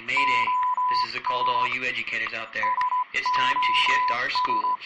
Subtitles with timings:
[0.00, 0.46] Mayday, mayday.
[0.90, 2.62] This is a call to all you educators out there.
[3.14, 4.80] It's time to shift our schools.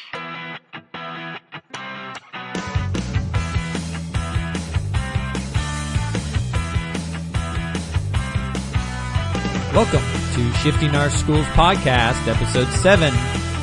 [9.74, 10.04] Welcome
[10.34, 13.12] to Shifting Our Schools podcast, episode 7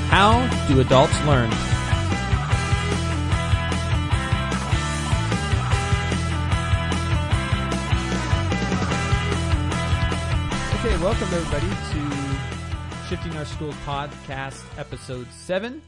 [0.09, 1.78] How Do Adults Learn?
[11.09, 15.81] Welcome everybody to Shifting Our Schools podcast, episode 7.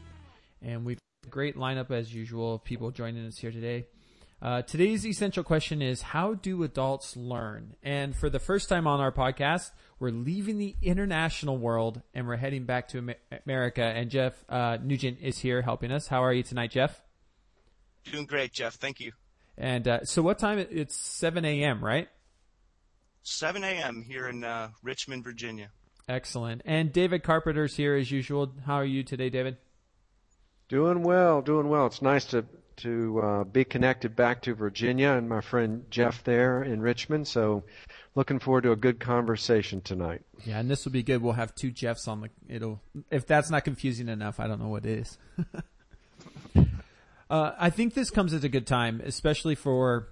[0.62, 3.86] And we've got a great lineup as usual of people joining us here today.
[4.42, 7.76] Uh, today's essential question is How do adults learn?
[7.84, 12.34] And for the first time on our podcast, we're leaving the international world and we're
[12.34, 13.14] heading back to
[13.46, 13.84] America.
[13.84, 16.08] And Jeff uh, Nugent is here helping us.
[16.08, 17.00] How are you tonight, Jeff?
[18.10, 18.74] Doing great, Jeff.
[18.74, 19.12] Thank you.
[19.56, 20.58] And uh, so, what time?
[20.58, 22.08] It's 7 a.m., right?
[23.22, 24.04] 7 a.m.
[24.06, 25.70] here in uh, Richmond, Virginia.
[26.08, 26.62] Excellent.
[26.64, 28.52] And David Carpenter's here as usual.
[28.66, 29.56] How are you today, David?
[30.68, 31.86] Doing well, doing well.
[31.86, 32.44] It's nice to
[32.76, 37.28] to uh, be connected back to Virginia and my friend Jeff there in Richmond.
[37.28, 37.64] So,
[38.14, 40.22] looking forward to a good conversation tonight.
[40.44, 41.22] Yeah, and this will be good.
[41.22, 42.30] We'll have two Jeffs on the.
[42.48, 42.80] It'll
[43.10, 45.18] if that's not confusing enough, I don't know what is.
[47.30, 50.08] uh, I think this comes at a good time, especially for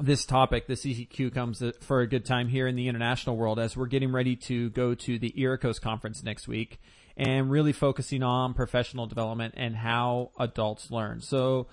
[0.00, 0.66] this topic.
[0.66, 4.12] The CCQ comes for a good time here in the international world as we're getting
[4.12, 6.80] ready to go to the EARCOS conference next week
[7.16, 11.20] and really focusing on professional development and how adults learn.
[11.20, 11.68] So.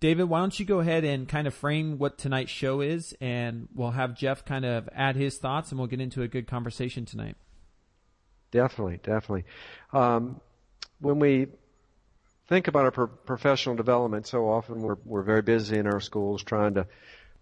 [0.00, 3.68] David, why don't you go ahead and kind of frame what tonight's show is, and
[3.74, 7.04] we'll have Jeff kind of add his thoughts, and we'll get into a good conversation
[7.04, 7.36] tonight.
[8.50, 9.44] Definitely, definitely.
[9.92, 10.40] Um,
[11.00, 11.48] when we
[12.48, 16.42] think about our pro- professional development, so often we're we're very busy in our schools
[16.42, 16.86] trying to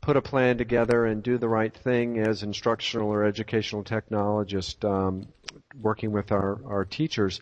[0.01, 5.29] put a plan together and do the right thing as instructional or educational technologist um,
[5.81, 7.41] working with our our teachers.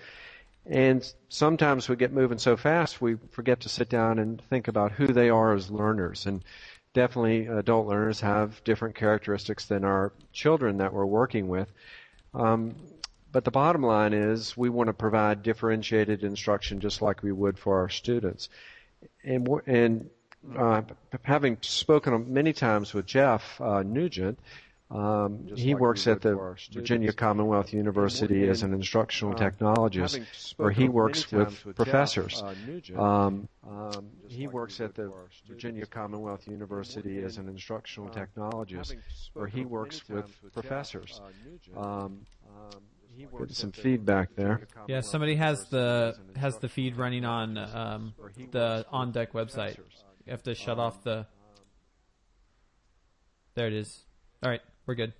[0.64, 4.92] And sometimes we get moving so fast we forget to sit down and think about
[4.92, 6.26] who they are as learners.
[6.26, 6.42] And
[6.92, 11.70] definitely adult learners have different characteristics than our children that we're working with.
[12.34, 12.74] Um,
[13.30, 17.58] but the bottom line is we want to provide differentiated instruction just like we would
[17.58, 18.48] for our students.
[19.22, 20.10] And, and
[20.56, 20.82] uh,
[21.22, 24.38] having spoken many times with Jeff uh, Nugent,
[24.88, 26.76] um, he like works at the for our students.
[26.76, 32.34] Virginia Commonwealth University as an instructional uh, technologist, where he works with with professors.
[32.34, 35.48] Jeff, uh, Nugent, Um, um, he like works at the for our students.
[35.48, 38.94] Virginia Commonwealth University as an instructional uh, technologist,
[39.32, 41.20] where he works with with professors.
[41.20, 42.82] Jeff, uh, Nugent, Um, um,
[43.16, 44.60] he just works like some feedback there.
[44.86, 48.14] Yeah, somebody has the University as an has the feed running on um,
[48.52, 49.78] the works on deck website.
[50.26, 50.28] Professors.
[50.28, 51.26] You have to shut Um, off the.
[53.54, 54.04] There it is.
[54.42, 55.12] All right, we're good.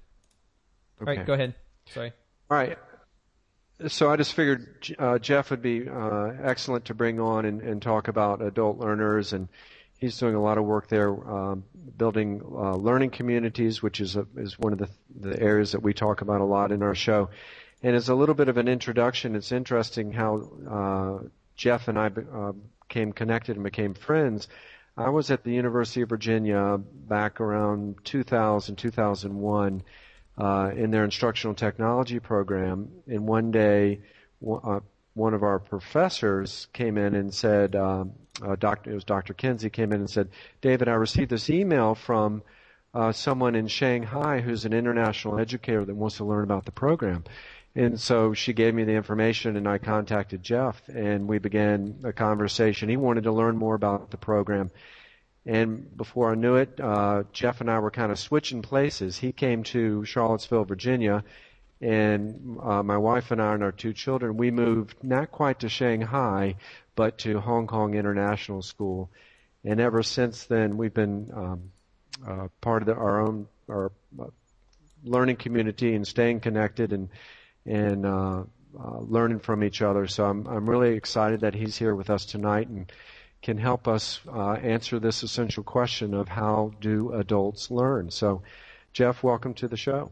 [1.01, 1.55] All right, go ahead.
[1.93, 2.13] Sorry.
[2.51, 2.79] All right.
[3.89, 7.83] So I just figured uh, Jeff would be uh, excellent to bring on and, and
[7.83, 9.49] talk about adult learners, and
[9.99, 11.65] he's doing a lot of work there, um,
[11.97, 15.93] building uh, learning communities, which is a, is one of the the areas that we
[15.93, 17.29] talk about a lot in our show.
[17.83, 22.09] And as a little bit of an introduction, it's interesting how uh, Jeff and I
[22.09, 22.53] be- uh,
[22.89, 24.49] became connected and became friends.
[24.97, 29.83] I was at the University of Virginia back around 2000, 2001
[30.39, 32.89] uh, in their instructional technology program.
[33.07, 34.01] And one day,
[34.47, 34.81] uh,
[35.13, 38.13] one of our professors came in and said, um,
[38.43, 38.91] uh, Dr.
[38.91, 39.35] it was Dr.
[39.35, 40.31] Kinsey came in and said,
[40.63, 42.43] David, I received this email from
[42.95, 47.25] uh, someone in Shanghai who's an international educator that wants to learn about the program.
[47.77, 52.13] And so she gave me the information, and I contacted Jeff, and we began a
[52.13, 52.89] conversation.
[52.89, 54.71] He wanted to learn more about the program.
[55.45, 59.19] And before I knew it, uh, Jeff and I were kind of switching places.
[59.19, 61.23] He came to Charlottesville, Virginia,
[61.83, 65.69] and uh, my wife and I and our two children, we moved not quite to
[65.69, 66.57] Shanghai,
[66.95, 69.11] but to Hong Kong International School.
[69.65, 71.71] And ever since then, we've been um,
[72.27, 74.25] uh, part of the, our own our uh,
[75.05, 77.11] learning community and staying connected and
[77.67, 78.45] and uh,
[78.79, 80.07] uh, learning from each other.
[80.07, 82.91] So I'm I'm really excited that he's here with us tonight and
[83.43, 88.11] can help us uh, answer this essential question of how do adults learn.
[88.11, 88.43] So,
[88.93, 90.11] Jeff, welcome to the show.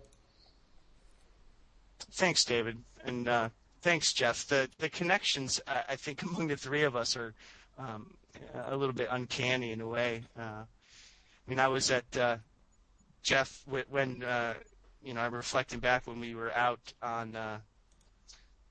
[2.12, 3.48] Thanks, David, and uh,
[3.82, 4.46] thanks, Jeff.
[4.46, 7.34] The the connections I, think among the three of us are
[7.78, 8.14] um,
[8.66, 10.22] a little bit uncanny in a way.
[10.38, 12.36] Uh, I mean, I was at uh,
[13.22, 14.54] Jeff when uh,
[15.04, 17.58] you know I'm reflecting back when we were out on uh,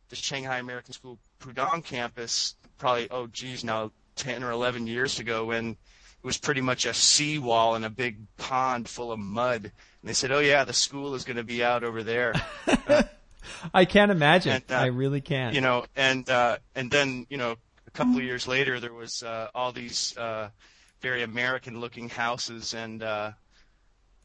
[0.10, 5.46] the Shanghai American School Pudong campus, probably oh geez now ten or eleven years ago
[5.46, 5.78] when it
[6.26, 9.64] was pretty much a seawall and a big pond full of mud.
[9.64, 12.34] And they said, "Oh yeah, the school is going to be out over there."
[12.88, 13.04] Uh,
[13.74, 14.54] I can't imagine.
[14.54, 15.54] And, uh, I really can't.
[15.54, 17.56] you know, and uh, and then you know
[17.86, 20.50] a couple of years later there was uh, all these uh,
[21.02, 23.32] very American-looking houses and uh,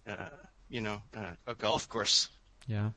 [0.08, 0.28] uh,
[0.68, 2.28] you know uh, a golf course.
[2.66, 2.90] Yeah.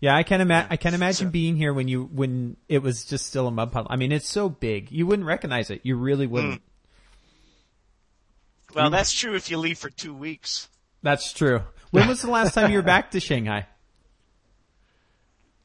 [0.00, 0.66] Yeah, I can ima- Yeah.
[0.70, 3.72] I can imagine So- being here when you when it was just still a mud
[3.72, 3.88] puddle.
[3.90, 5.80] I mean, it's so big, you wouldn't recognize it.
[5.84, 6.60] You really wouldn't.
[6.60, 8.74] Mm.
[8.74, 10.68] Well, that's true if you leave for two weeks.
[11.02, 11.62] That's true.
[11.90, 13.66] When was the last time you were back to Shanghai?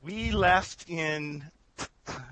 [0.02, 1.46] We left in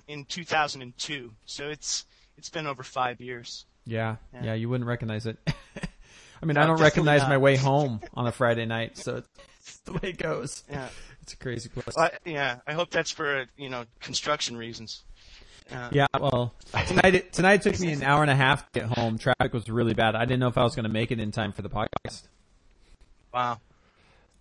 [0.08, 2.06] in 2002, so it's
[2.38, 3.66] it's been over five years.
[3.86, 4.54] Yeah, yeah, Yeah.
[4.56, 5.38] you wouldn't recognize it.
[6.42, 9.24] I mean, I don't recognize my way home on a Friday night, so
[9.60, 10.64] it's the way it goes.
[10.70, 10.90] Yeah,
[11.22, 11.96] It's a crazy place.
[11.96, 12.60] well, I- yeah.
[12.68, 15.04] I hope that's for you know construction reasons.
[15.72, 16.54] Uh, Yeah, well,
[16.88, 19.18] tonight it, tonight it took me an hour and a half to get home.
[19.18, 20.16] Traffic was really bad.
[20.16, 22.28] I didn't know if I was going to make it in time for the podcast.
[23.34, 23.60] Wow.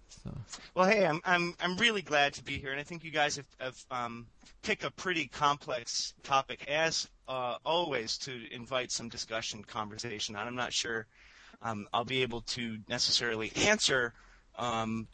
[0.08, 0.30] So.
[0.74, 3.36] Well, hey, I'm I'm I'm really glad to be here, and I think you guys
[3.36, 4.26] have, have um,
[4.62, 10.46] picked a pretty complex topic, as uh, always, to invite some discussion, conversation on.
[10.46, 11.06] I'm not sure
[11.62, 14.12] um, I'll be able to necessarily answer
[14.58, 15.06] um,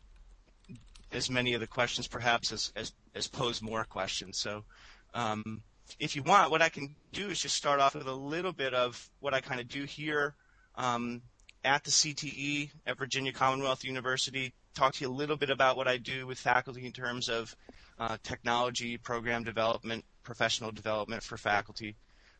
[1.13, 4.39] as many of the questions, perhaps, as as, as pose more questions.
[4.39, 4.65] So.
[5.13, 5.63] Um,
[5.99, 8.75] if you want, what I can do is just start off with a little bit
[8.75, 10.35] of what I kind of do here
[10.77, 11.23] um,
[11.65, 14.53] at the CTE at Virginia Commonwealth University.
[14.75, 17.55] Talk to you a little bit about what I do with faculty in terms of
[17.99, 21.97] uh, technology, program development, professional development for faculty.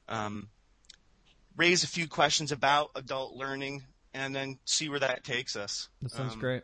[0.09, 0.49] Um,
[1.57, 3.83] raise a few questions about adult learning,
[4.15, 5.89] and then see where that takes us.
[6.03, 6.63] That sounds Um, great.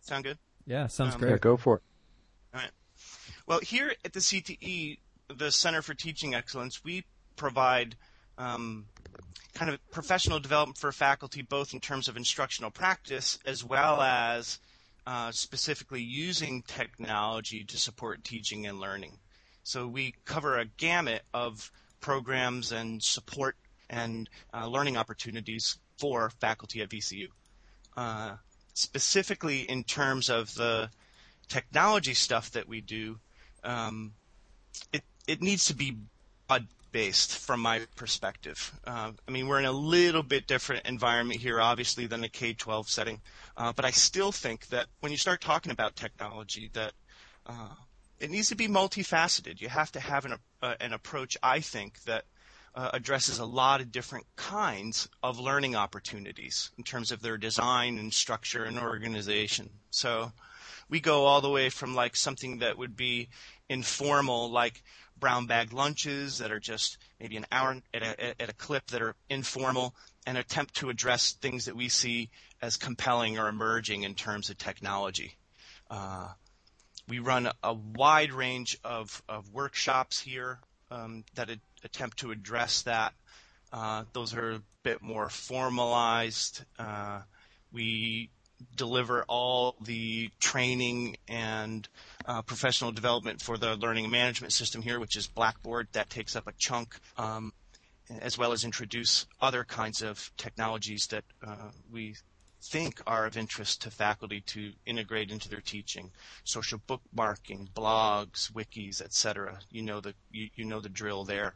[0.00, 0.38] Sound good?
[0.66, 1.30] Yeah, sounds um, great.
[1.30, 1.82] Yeah, go for it.
[2.54, 2.70] All right.
[3.46, 4.98] Well, here at the CTE,
[5.28, 7.04] the Center for Teaching Excellence, we
[7.36, 7.96] provide
[8.38, 8.86] um,
[9.54, 14.58] kind of professional development for faculty, both in terms of instructional practice as well as
[15.06, 19.18] uh, specifically using technology to support teaching and learning.
[19.62, 21.70] So we cover a gamut of
[22.00, 23.56] programs and support
[23.88, 27.28] and uh, learning opportunities for faculty at VCU.
[27.96, 28.36] Uh,
[28.74, 30.90] specifically in terms of the
[31.48, 33.18] technology stuff that we do,
[33.62, 34.12] um,
[34.92, 35.96] it it needs to be
[36.48, 38.72] broad based from my perspective.
[38.86, 42.88] Uh, I mean, we're in a little bit different environment here, obviously, than a K-12
[42.88, 43.20] setting,
[43.56, 46.92] uh, but I still think that when you start talking about technology, that
[47.46, 47.74] uh,
[48.20, 49.60] it needs to be multifaceted.
[49.60, 52.24] You have to have an uh, an approach, I think, that
[52.74, 57.98] uh, addresses a lot of different kinds of learning opportunities in terms of their design
[57.98, 59.70] and structure and organization.
[59.90, 60.32] So
[60.88, 63.28] we go all the way from like something that would be
[63.68, 64.82] informal, like
[65.18, 69.02] brown bag lunches that are just maybe an hour at a, at a clip that
[69.02, 69.94] are informal,
[70.26, 72.30] and attempt to address things that we see
[72.60, 75.36] as compelling or emerging in terms of technology.
[75.90, 76.28] Uh,
[77.08, 80.58] we run a wide range of, of workshops here
[80.90, 81.50] um, that
[81.84, 83.12] attempt to address that.
[83.72, 86.64] Uh, those are a bit more formalized.
[86.78, 87.20] Uh,
[87.72, 88.30] we
[88.76, 91.88] deliver all the training and
[92.26, 95.88] uh, professional development for the learning management system here, which is Blackboard.
[95.92, 97.52] That takes up a chunk, um,
[98.20, 102.14] as well as introduce other kinds of technologies that uh, we
[102.64, 106.10] think are of interest to faculty to integrate into their teaching.
[106.44, 109.58] Social bookmarking, blogs, wikis, etc.
[109.70, 111.54] You know the you, you know the drill there.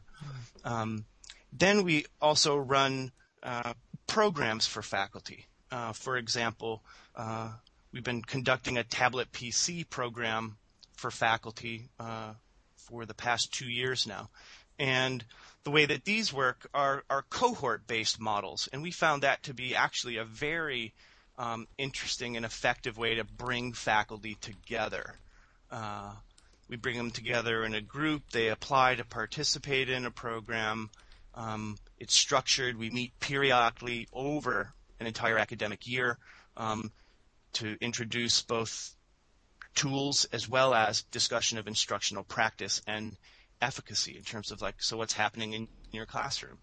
[0.63, 1.05] Um,
[1.51, 3.11] then we also run
[3.41, 3.73] uh,
[4.07, 5.47] programs for faculty.
[5.71, 6.83] Uh, for example,
[7.15, 7.51] uh,
[7.91, 10.57] we've been conducting a tablet PC program
[10.93, 12.33] for faculty uh,
[12.75, 14.29] for the past two years now.
[14.77, 15.23] And
[15.63, 18.69] the way that these work are, are cohort based models.
[18.71, 20.93] And we found that to be actually a very
[21.37, 25.15] um, interesting and effective way to bring faculty together.
[25.71, 26.13] Uh,
[26.67, 30.89] we bring them together in a group, they apply to participate in a program.
[31.33, 36.17] Um, it's structured, we meet periodically over an entire academic year
[36.57, 36.91] um,
[37.53, 38.95] to introduce both
[39.75, 43.15] tools as well as discussion of instructional practice and
[43.61, 46.59] efficacy in terms of like so what's happening in your classroom.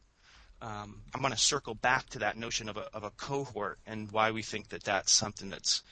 [0.62, 4.10] Um, I'm going to circle back to that notion of a, of a cohort and
[4.10, 5.82] why we think that that's something that's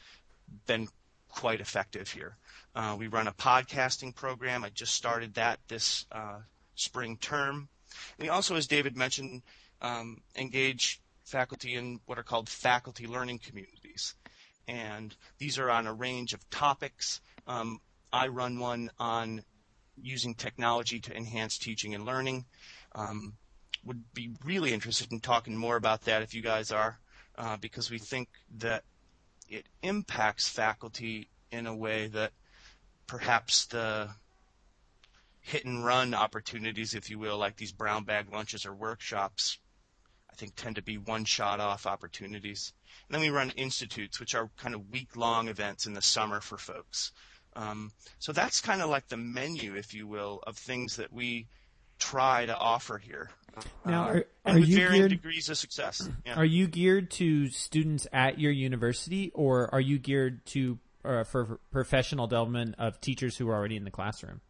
[0.66, 0.88] been
[1.28, 2.36] quite effective here.
[2.74, 4.64] Uh, we run a podcasting program.
[4.64, 6.38] I just started that this uh,
[6.74, 7.68] spring term.
[8.18, 9.42] We also, as David mentioned,
[9.82, 14.14] um, engage faculty in what are called faculty learning communities.
[14.66, 17.20] And these are on a range of topics.
[17.46, 17.80] Um,
[18.12, 19.42] I run one on
[20.00, 22.44] using technology to enhance teaching and learning.
[22.94, 23.34] Um,
[23.84, 26.98] would be really interested in talking more about that if you guys are,
[27.36, 28.82] uh, because we think that
[29.48, 32.32] it impacts faculty in a way that
[33.06, 34.08] perhaps the
[35.40, 39.58] hit and run opportunities, if you will, like these brown bag lunches or workshops,
[40.30, 42.72] I think tend to be one shot off opportunities.
[43.06, 46.40] And then we run institutes, which are kind of week long events in the summer
[46.40, 47.12] for folks.
[47.56, 51.46] Um, so that's kind of like the menu, if you will, of things that we
[51.98, 53.30] try to offer here.
[53.84, 55.10] Now, Uh, are, and are with you varying geared?
[55.10, 56.08] degrees of success.
[56.26, 56.34] Yeah.
[56.34, 61.60] Are you geared to students at your university, or are you geared to uh, for
[61.70, 64.40] professional development of teachers who are already in the classroom?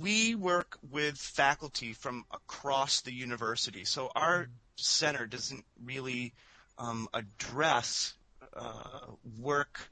[0.00, 3.84] we work with faculty from across the university.
[3.84, 6.34] So our center doesn't really
[6.78, 8.14] um, address
[8.54, 9.00] uh,
[9.40, 9.90] work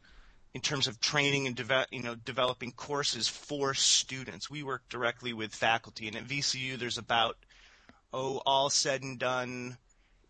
[0.54, 4.50] in terms of training and deve- you know developing courses for students.
[4.50, 7.36] We work directly with faculty, and at VCU there's about
[8.12, 9.78] oh all said and done.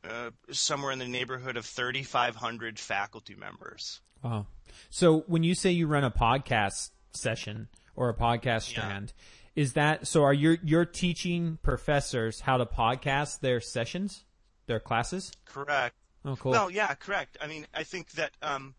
[0.02, 4.00] Uh, somewhere in the neighborhood of 3,500 faculty members.
[4.22, 4.46] Wow.
[4.88, 9.12] So when you say you run a podcast session or a podcast strand,
[9.54, 10.22] is that so?
[10.22, 14.24] Are you you're teaching professors how to podcast their sessions,
[14.66, 15.32] their classes?
[15.44, 15.94] Correct.
[16.24, 16.52] Oh, cool.
[16.52, 17.36] Well, yeah, correct.
[17.40, 18.74] I mean, I think that um,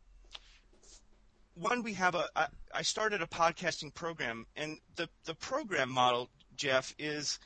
[1.56, 2.26] one we have a.
[2.36, 7.40] I, I started a podcasting program, and the the program model, Jeff, is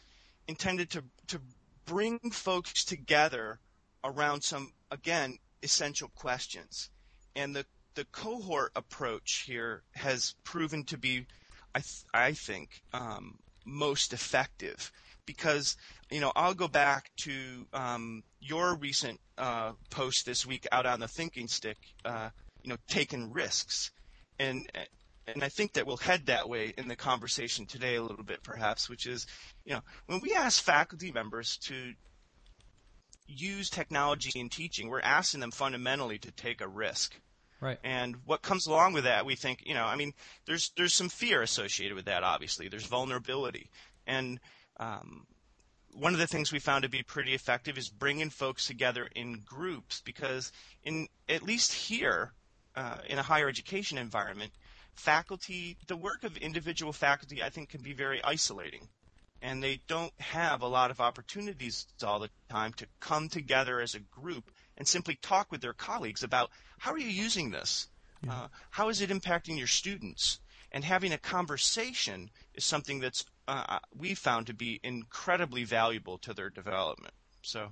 [0.48, 1.42] intended to to
[1.86, 3.60] bring folks together
[4.04, 6.90] around some again essential questions,
[7.36, 11.26] and the the cohort approach here has proven to be,
[11.74, 14.92] I th- I think, um, most effective
[15.26, 15.78] because
[16.12, 21.00] you know I'll go back to um, your recent uh, post this week out on
[21.00, 22.30] the thinking stick, uh,
[22.64, 23.92] you know, taking risks,
[24.40, 24.70] and
[25.28, 28.44] and I think that we'll head that way in the conversation today a little bit,
[28.44, 29.26] perhaps, which is,
[29.64, 31.94] you know, when we ask faculty members to
[33.28, 37.16] use technology in teaching, we're asking them fundamentally to take a risk.
[37.60, 37.80] right.
[37.84, 40.14] And what comes along with that, we think, you know, I mean,
[40.46, 42.24] there's there's some fear associated with that.
[42.24, 43.72] Obviously, there's vulnerability,
[44.06, 44.40] and
[44.80, 45.26] um,
[45.92, 49.42] one of the things we found to be pretty effective is bringing folks together in
[49.46, 50.52] groups because,
[50.84, 52.34] in at least here,
[52.76, 54.52] uh, in a higher education environment,
[54.96, 58.88] faculty, the work of individual faculty, I think, can be very isolating.
[59.42, 63.94] And they don't have a lot of opportunities all the time to come together as
[63.94, 67.88] a group and simply talk with their colleagues about how are you using this?
[68.28, 70.40] Uh, how is it impacting your students?
[70.72, 76.34] And having a conversation is something that's uh, we found to be incredibly valuable to
[76.34, 77.14] their development.
[77.44, 77.70] So,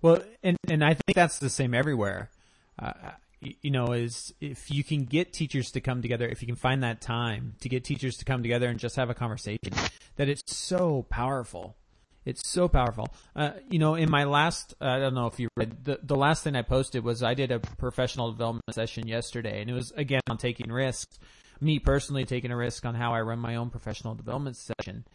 [0.00, 2.30] Well, and and I think that's the same everywhere.
[2.78, 2.92] Uh,
[3.40, 6.82] you know, is if you can get teachers to come together, if you can find
[6.82, 9.72] that time to get teachers to come together and just have a conversation,
[10.16, 11.76] that it's so powerful.
[12.24, 13.08] It's so powerful.
[13.34, 16.44] Uh, you know, in my last, I don't know if you read the the last
[16.44, 20.20] thing I posted was I did a professional development session yesterday, and it was again
[20.28, 21.18] on taking risks.
[21.60, 25.06] Me personally taking a risk on how I run my own professional development session,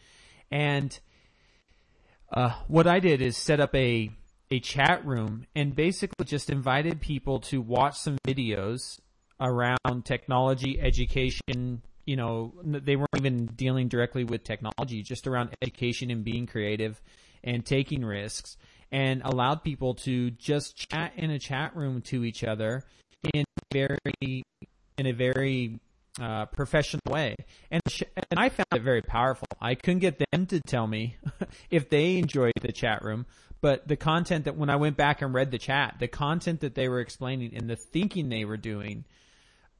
[0.50, 0.98] and
[2.32, 4.10] uh, what I did is set up a
[4.50, 8.98] a chat room and basically just invited people to watch some videos
[9.40, 11.82] around technology, education.
[12.06, 17.00] You know, they weren't even dealing directly with technology, just around education and being creative
[17.42, 18.56] and taking risks,
[18.92, 22.84] and allowed people to just chat in a chat room to each other
[23.32, 24.44] in very
[24.96, 25.80] in a very
[26.20, 27.34] uh, professional way,
[27.70, 27.82] and
[28.30, 29.48] and I found it very powerful.
[29.60, 31.16] I couldn't get them to tell me
[31.70, 33.26] if they enjoyed the chat room,
[33.64, 36.74] but the content that when I went back and read the chat, the content that
[36.74, 39.06] they were explaining and the thinking they were doing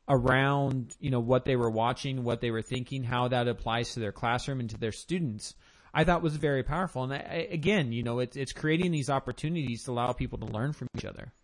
[0.08, 4.00] around you know what they were watching, what they were thinking, how that applies to
[4.00, 5.54] their classroom and to their students.
[5.92, 9.84] I thought was very powerful, and I, again, you know, it's it's creating these opportunities
[9.84, 11.34] to allow people to learn from each other.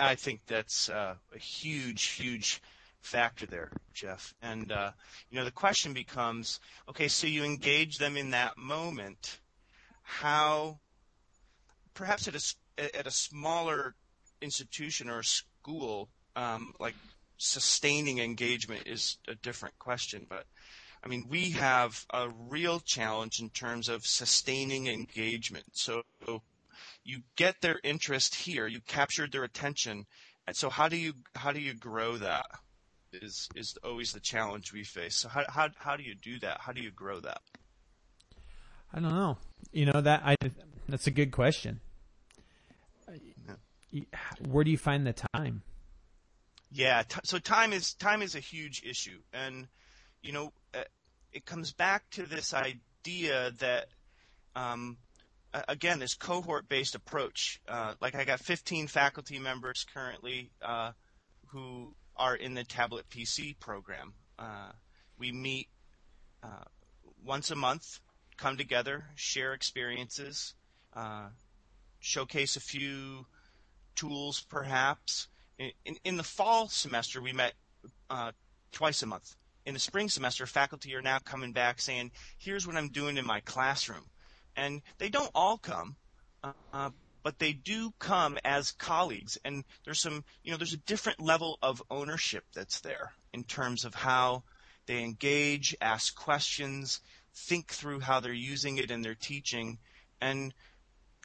[0.00, 2.62] I think that's uh, a huge, huge
[3.02, 4.32] factor there, Jeff.
[4.40, 4.92] And uh,
[5.28, 6.58] you know, the question becomes,
[6.88, 9.40] okay, so you engage them in that moment.
[10.20, 10.78] How,
[11.94, 13.94] perhaps at a at a smaller
[14.40, 16.94] institution or school, um, like
[17.36, 20.44] sustaining engagement is a different question, but.
[21.04, 25.64] I mean, we have a real challenge in terms of sustaining engagement.
[25.72, 26.02] So
[27.04, 30.06] you get their interest here, you captured their attention,
[30.46, 32.46] and so how do you how do you grow that?
[33.12, 35.16] Is is always the challenge we face.
[35.16, 36.60] So how how how do you do that?
[36.60, 37.40] How do you grow that?
[38.92, 39.38] I don't know.
[39.70, 40.36] You know that I
[40.88, 41.80] that's a good question.
[44.48, 45.62] Where do you find the time?
[46.70, 49.68] Yeah, t- so time is time is a huge issue, and
[50.22, 50.84] you know uh,
[51.32, 53.88] it comes back to this idea that
[54.56, 54.96] um,
[55.68, 57.60] again, this cohort-based approach.
[57.68, 60.92] Uh, like I got 15 faculty members currently uh,
[61.48, 64.14] who are in the tablet PC program.
[64.38, 64.72] Uh,
[65.18, 65.68] we meet
[66.42, 66.64] uh,
[67.24, 68.00] once a month,
[68.42, 70.54] come together, share experiences,
[70.94, 71.28] uh,
[72.00, 73.26] showcase a few
[73.94, 75.28] tools, perhaps.
[75.58, 77.54] In, in, in, the fall semester, we met
[78.10, 78.32] uh,
[78.72, 79.36] twice a month.
[79.64, 83.26] In the spring semester, faculty are now coming back saying, "Here's what I'm doing in
[83.26, 84.04] my classroom."
[84.56, 85.96] and they don't all come,
[86.72, 86.90] uh,
[87.22, 89.38] but they do come as colleagues.
[89.44, 93.84] And there's some, you know, there's a different level of ownership that's there in terms
[93.84, 94.42] of how
[94.86, 97.00] they engage, ask questions,
[97.34, 99.78] think through how they're using it in their teaching,
[100.20, 100.54] and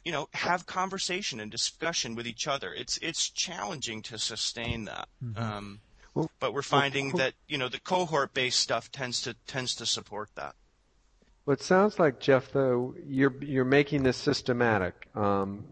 [0.04, 2.72] you know, have conversation and discussion with each other.
[2.72, 5.08] It's it's challenging to sustain that.
[5.22, 5.42] Mm-hmm.
[5.42, 5.80] Um,
[6.14, 9.74] well, but we're finding well, that you know the cohort based stuff tends to tends
[9.76, 10.54] to support that.
[11.44, 15.08] Well, it sounds like Jeff, though you're you're making this systematic.
[15.14, 15.64] Um,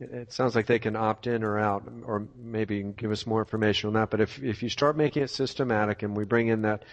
[0.00, 3.88] it sounds like they can opt in or out, or maybe give us more information
[3.88, 4.10] on that.
[4.10, 6.84] But if if you start making it systematic, and we bring in that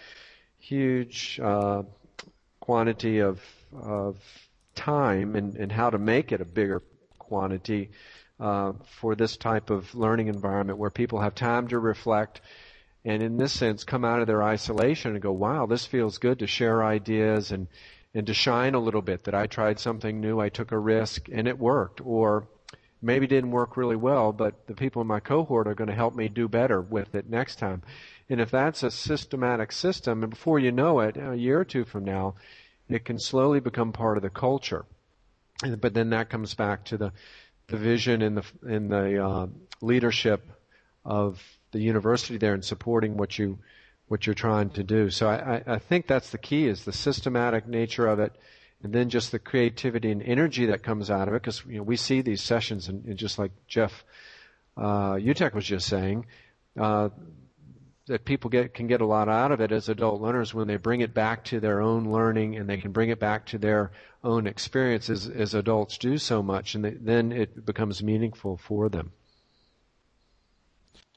[0.60, 1.84] huge uh,
[2.62, 3.41] quantity of
[3.74, 4.18] of
[4.75, 6.82] time and, and how to make it a bigger
[7.20, 7.91] quantity
[8.39, 12.41] uh, for this type of learning environment where people have time to reflect
[13.03, 16.39] and in this sense come out of their isolation and go, wow, this feels good
[16.39, 17.68] to share ideas and
[18.13, 21.30] and to shine a little bit that I tried something new, I took a risk,
[21.32, 22.01] and it worked.
[22.03, 22.46] Or
[23.01, 26.13] maybe didn't work really well, but the people in my cohort are going to help
[26.13, 27.82] me do better with it next time.
[28.32, 31.84] And if that's a systematic system, and before you know it, a year or two
[31.84, 32.36] from now,
[32.88, 34.86] it can slowly become part of the culture.
[35.62, 37.12] But then that comes back to the
[37.68, 39.48] the vision and the and the uh,
[39.82, 40.50] leadership
[41.04, 43.60] of the university there and supporting what you
[44.08, 45.10] what you're trying to do.
[45.10, 48.34] So I, I think that's the key is the systematic nature of it
[48.82, 51.84] and then just the creativity and energy that comes out of it because you know,
[51.84, 54.06] we see these sessions and, and just like Jeff
[54.78, 55.20] uh,
[55.54, 56.26] was just saying,
[56.80, 57.10] uh,
[58.12, 60.75] that people get can get a lot out of it as adult learners when they
[60.75, 63.92] bring it back to their own learning and they can bring it back to their
[64.22, 69.14] own experiences as adults do so much and they, then it becomes meaningful for them.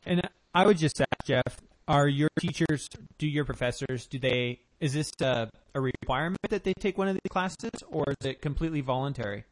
[0.06, 0.22] And
[0.54, 2.88] I would just ask Jeff, are your teachers,
[3.18, 7.14] do your professors, do they, is this a, a requirement that they take one of
[7.14, 9.44] these classes or is it completely voluntary?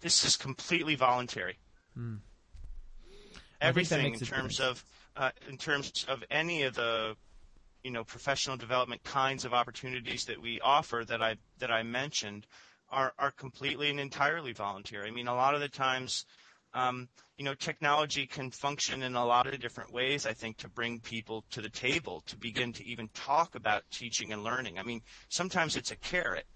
[0.00, 1.58] This is completely voluntary.
[1.94, 2.16] Hmm.
[3.64, 4.84] Everything in terms of
[5.16, 7.16] uh, in terms of any of the
[7.82, 12.46] you know professional development kinds of opportunities that we offer that I that I mentioned
[12.90, 15.08] are are completely and entirely voluntary.
[15.08, 16.26] I mean, a lot of the times
[16.74, 20.68] um, you know, technology can function in a lot of different ways, I think, to
[20.68, 24.78] bring people to the table, to begin to even talk about teaching and learning.
[24.78, 26.46] I mean, sometimes it's a carrot,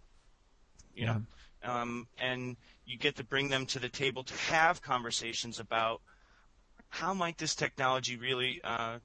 [0.94, 1.18] you yeah.
[1.64, 6.00] know, um, and you get to bring them to the table to have conversations about
[6.88, 8.98] how might this technology really uh,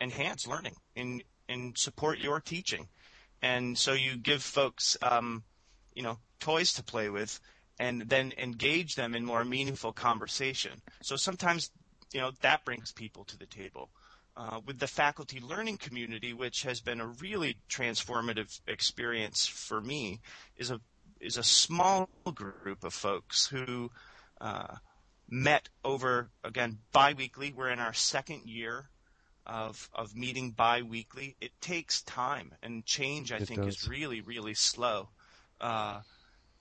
[0.00, 2.88] enhance learning and, and support your teaching.
[3.42, 5.44] And so you give folks, um,
[5.94, 7.38] you know, toys to play with
[7.78, 10.72] and then engage them in more meaningful conversation.
[11.02, 11.70] So sometimes,
[12.12, 13.90] you know, that brings people to the table.
[14.38, 20.20] Uh, with the faculty learning community, which has been a really transformative experience for me,
[20.58, 20.78] is a
[21.20, 23.90] is a small group of folks who
[24.42, 24.74] uh,
[25.28, 27.52] met over again biweekly.
[27.52, 28.88] We're in our second year
[29.46, 31.36] of of meeting biweekly.
[31.40, 33.82] It takes time, and change I it think does.
[33.82, 35.08] is really really slow.
[35.60, 36.00] Uh,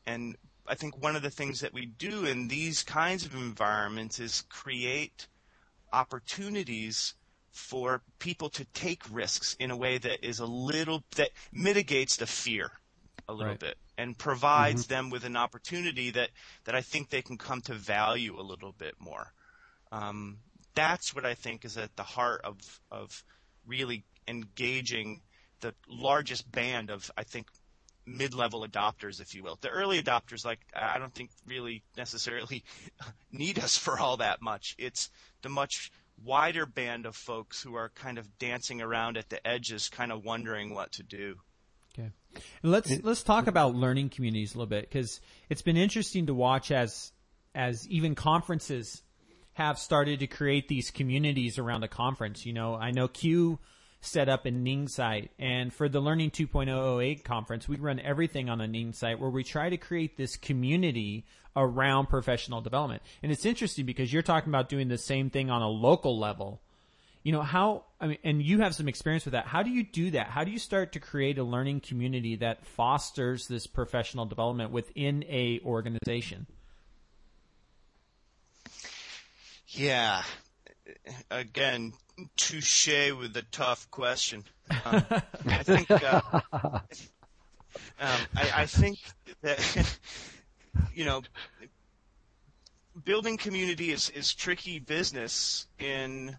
[0.05, 0.35] and
[0.67, 4.41] I think one of the things that we do in these kinds of environments is
[4.49, 5.27] create
[5.91, 7.13] opportunities
[7.51, 12.27] for people to take risks in a way that is a little that mitigates the
[12.27, 12.71] fear
[13.27, 13.59] a little right.
[13.59, 14.93] bit and provides mm-hmm.
[14.93, 16.29] them with an opportunity that
[16.65, 19.33] that I think they can come to value a little bit more.
[19.91, 20.39] Um,
[20.73, 22.57] that's what I think is at the heart of
[22.91, 23.23] of
[23.65, 25.21] really engaging
[25.61, 27.47] the largest band of I think
[28.07, 29.57] mid-level adopters, if you will.
[29.61, 32.63] The early adopters, like I don't think really necessarily
[33.31, 34.75] need us for all that much.
[34.77, 35.09] It's
[35.41, 35.91] the much
[36.23, 40.23] wider band of folks who are kind of dancing around at the edges, kind of
[40.23, 41.35] wondering what to do.
[42.63, 46.33] And let's let's talk about learning communities a little bit because it's been interesting to
[46.33, 47.11] watch as
[47.53, 49.01] as even conferences
[49.53, 52.45] have started to create these communities around a conference.
[52.45, 53.59] You know, I know Q
[54.05, 55.31] set up a Ning site.
[55.39, 59.43] And for the Learning 2.008 conference, we run everything on a Ning site where we
[59.43, 63.01] try to create this community around professional development.
[63.23, 66.61] And it's interesting because you're talking about doing the same thing on a local level
[67.25, 69.47] you know how I mean, and you have some experience with that.
[69.47, 70.27] How do you do that?
[70.27, 75.23] How do you start to create a learning community that fosters this professional development within
[75.27, 76.45] a organization?
[79.69, 80.21] Yeah,
[81.31, 81.93] again,
[82.37, 84.43] touche with a tough question.
[84.85, 85.03] Um,
[85.47, 86.21] I think uh,
[86.53, 86.81] um,
[87.99, 88.99] I, I think
[89.41, 89.97] that
[90.93, 91.23] you know
[93.03, 96.37] building community is, is tricky business in,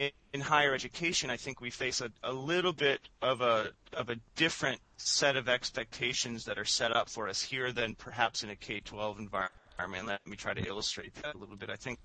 [0.00, 1.30] in, in higher education.
[1.30, 5.48] I think we face a, a little bit of a of a different set of
[5.48, 10.06] expectations that are set up for us here than perhaps in a K-12 environment.
[10.06, 11.70] Let me try to illustrate that a little bit.
[11.70, 11.98] I think,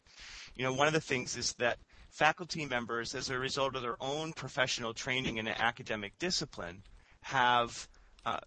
[0.56, 1.78] you know, one of the things is that
[2.10, 6.84] faculty members, as a result of their own professional training in an academic discipline,
[7.22, 7.88] have
[8.26, 8.40] uh,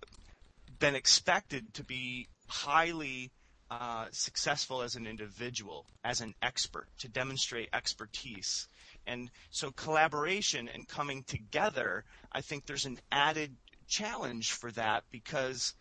[0.79, 3.31] been expected to be highly
[3.71, 8.67] uh, successful as an individual, as an expert, to demonstrate expertise.
[9.09, 13.57] And so collaboration and coming together, I think there's an added
[13.89, 15.75] challenge for that because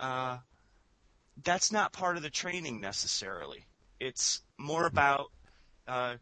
[0.00, 0.38] uh,
[1.44, 3.66] that's not part of the training necessarily.
[4.00, 5.26] It's more about
[5.86, 6.14] uh,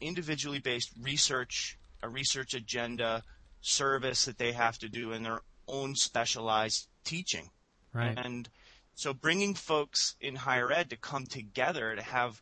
[0.00, 3.24] individually based research, a research agenda,
[3.60, 7.50] service that they have to do in their own specialized teaching.
[7.92, 8.16] Right.
[8.16, 8.48] And
[8.94, 12.40] so bringing folks in higher ed to come together to have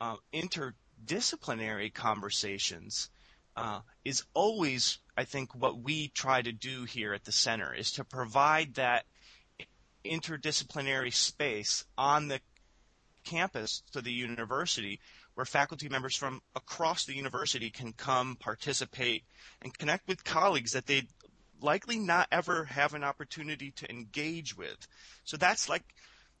[0.00, 0.16] uh,
[1.06, 3.10] interdisciplinary conversations
[3.56, 7.92] uh, is always, I think, what we try to do here at the center is
[7.92, 9.04] to provide that
[10.04, 12.40] interdisciplinary space on the
[13.24, 15.00] campus to the university
[15.34, 19.24] where faculty members from across the university can come participate
[19.62, 21.02] and connect with colleagues that they
[21.60, 24.88] likely not ever have an opportunity to engage with.
[25.24, 25.84] So that's like,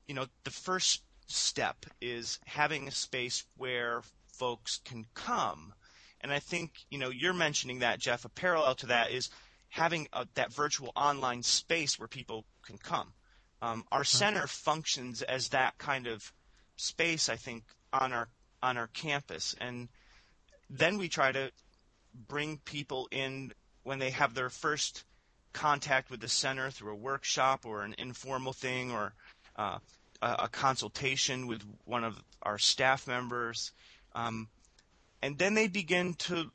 [0.08, 4.02] you know, the first step is having a space where
[4.40, 5.74] folks can come.
[6.22, 8.24] And I think, you know, you're mentioning that, Jeff.
[8.24, 9.28] A parallel to that is
[9.68, 13.12] having a, that virtual online space where people can come.
[13.60, 16.32] Um, our center functions as that kind of
[16.76, 18.28] space, I think, on our
[18.62, 19.88] on our campus, and
[20.68, 21.50] then we try to
[22.28, 25.04] bring people in when they have their first
[25.52, 29.14] contact with the center through a workshop or an informal thing or
[29.56, 29.78] uh,
[30.22, 33.72] a, a, consultation with one of our staff members.
[34.14, 34.48] Um,
[35.22, 36.50] and then they begin to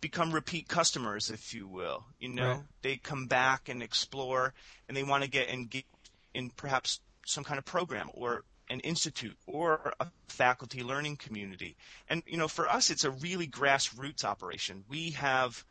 [0.00, 2.04] become repeat customers, if you will.
[2.18, 2.62] You know, right.
[2.82, 4.52] they come back and explore,
[4.88, 5.86] and they want to get engaged
[6.34, 11.76] in perhaps some kind of program or an institute or a faculty learning community.
[12.08, 14.84] And you know, for us, it's a really grassroots operation.
[14.88, 15.64] We have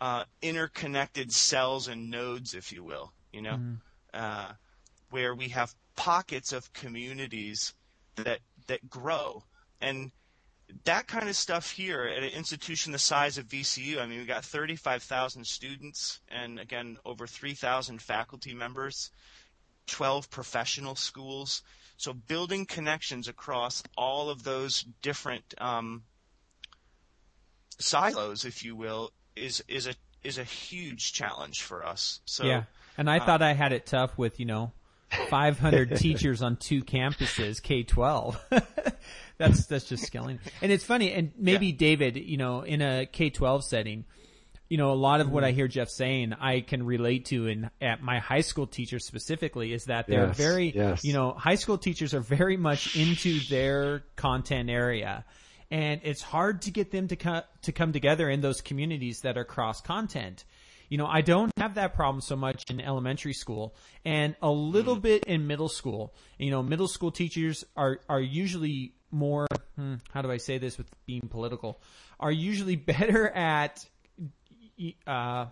[0.00, 3.74] uh, interconnected cells and nodes, if you will, you know, mm-hmm.
[4.14, 4.52] uh,
[5.10, 7.74] where we have pockets of communities
[8.16, 9.42] that that grow,
[9.80, 10.12] and
[10.84, 14.00] that kind of stuff here at an institution the size of VCU.
[14.00, 19.10] I mean, we've got 35,000 students, and again, over 3,000 faculty members,
[19.86, 21.62] 12 professional schools.
[21.96, 26.02] So building connections across all of those different um,
[27.78, 32.20] silos, if you will, is is a is a huge challenge for us.
[32.24, 32.64] So yeah,
[32.98, 34.72] and I uh, thought I had it tough with you know
[35.28, 38.40] 500 teachers on two campuses, K 12.
[39.38, 40.38] that's that's just scaling.
[40.60, 41.76] And it's funny, and maybe yeah.
[41.76, 44.04] David, you know, in a K 12 setting,
[44.68, 45.56] you know, a lot of what I mm-hmm.
[45.56, 49.84] hear Jeff saying, I can relate to in at my high school teachers specifically is
[49.86, 51.04] that they're yes, very, yes.
[51.04, 55.24] you know, high school teachers are very much into their content area
[55.72, 59.38] and it's hard to get them to co- to come together in those communities that
[59.38, 60.44] are cross content.
[60.92, 63.74] You know, I don't have that problem so much in elementary school
[64.04, 65.00] and a little mm.
[65.00, 66.14] bit in middle school.
[66.38, 70.76] You know, middle school teachers are are usually more hmm, how do I say this
[70.76, 71.80] with being political?
[72.20, 73.82] Are usually better at
[75.06, 75.46] uh,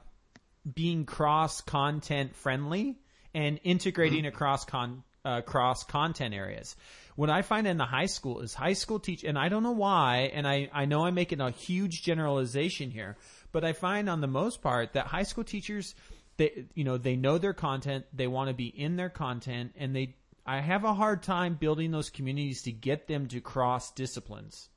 [0.75, 2.99] being cross content friendly
[3.33, 4.29] and integrating mm.
[4.29, 6.77] across con uh, cross content areas.
[7.17, 9.73] What I find in the high school is high school teach, and I don't know
[9.73, 13.17] why, and I, I know I'm making a huge generalization here,
[13.53, 15.95] but I find on the most part that high school teachers,
[16.37, 19.95] they, you know, they know their content, they want to be in their content, and
[19.95, 20.15] they,
[20.47, 24.69] I have a hard time building those communities to get them to cross disciplines.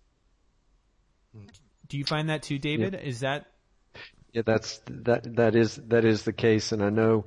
[1.88, 2.94] Do you find that too, David?
[2.94, 3.00] Yeah.
[3.00, 3.48] Is that?
[4.32, 7.26] Yeah, that's that that is that is the case, and I know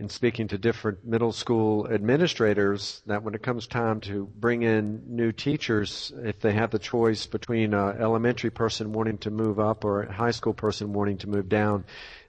[0.00, 5.02] in speaking to different middle school administrators that when it comes time to bring in
[5.06, 9.84] new teachers, if they have the choice between an elementary person wanting to move up
[9.84, 11.84] or a high school person wanting to move down,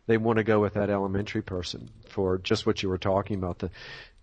[0.06, 3.60] they want to go with that elementary person for just what you were talking about
[3.60, 3.72] the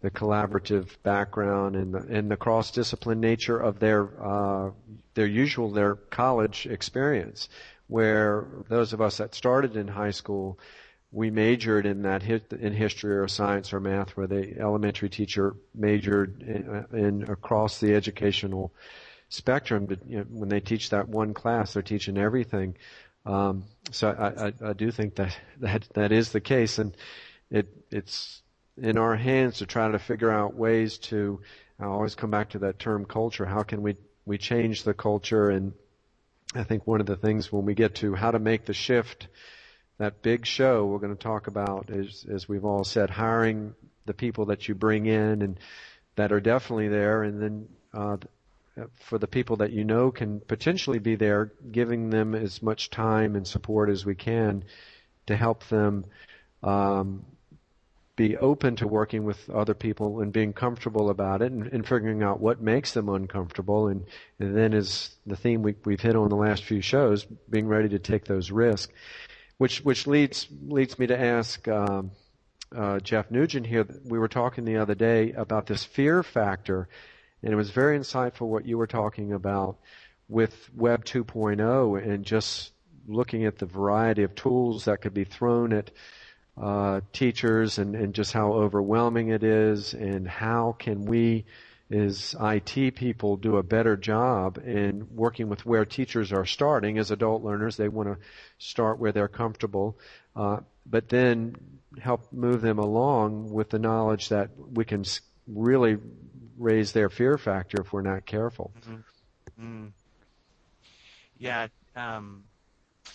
[0.01, 4.71] the collaborative background and the, and the cross discipline nature of their uh,
[5.15, 7.49] their usual their college experience,
[7.87, 10.59] where those of us that started in high school
[11.11, 16.43] we majored in that in history or science or math, where the elementary teacher majored
[16.43, 18.73] in, in across the educational
[19.31, 19.89] spectrum.
[20.07, 22.77] You know, when they teach that one class, they're teaching everything.
[23.25, 26.95] Um, so I, I, I do think that that that is the case, and
[27.51, 28.43] it it's
[28.77, 31.41] in our hands to try to figure out ways to.
[31.81, 33.47] I always come back to that term culture.
[33.47, 35.49] How can we we change the culture?
[35.49, 35.73] And
[36.55, 39.29] I think one of the things when we get to how to make the shift
[39.99, 43.75] that big show we're going to talk about is, as we've all said, hiring
[44.07, 45.59] the people that you bring in and
[46.17, 48.17] that are definitely there, and then uh,
[48.95, 53.37] for the people that you know can potentially be there, giving them as much time
[53.37, 54.65] and support as we can
[55.27, 56.05] to help them
[56.63, 57.25] um,
[58.17, 62.23] be open to working with other people and being comfortable about it and, and figuring
[62.23, 63.89] out what makes them uncomfortable.
[63.89, 64.05] And,
[64.41, 67.89] and then as the theme we, we've hit on the last few shows, being ready
[67.91, 68.93] to take those risks
[69.59, 72.13] which which leads leads me to ask um,
[72.75, 73.87] uh, Jeff Nugent here.
[74.05, 76.89] We were talking the other day about this fear factor,
[77.43, 79.77] and it was very insightful what you were talking about
[80.29, 82.73] with Web 2.0 and just
[83.07, 85.91] looking at the variety of tools that could be thrown at
[86.61, 91.45] uh, teachers and, and just how overwhelming it is, and how can we
[91.91, 97.11] is IT people do a better job in working with where teachers are starting as
[97.11, 97.77] adult learners.
[97.77, 98.19] They want to
[98.59, 99.99] start where they're comfortable,
[100.37, 101.57] uh, but then
[102.01, 105.05] help move them along with the knowledge that we can
[105.47, 105.97] really
[106.59, 108.73] raise their fear factor if we're not careful.
[108.81, 109.85] Mm-hmm.
[109.85, 109.93] Mm.
[111.39, 111.69] Yeah.
[111.97, 112.45] Um,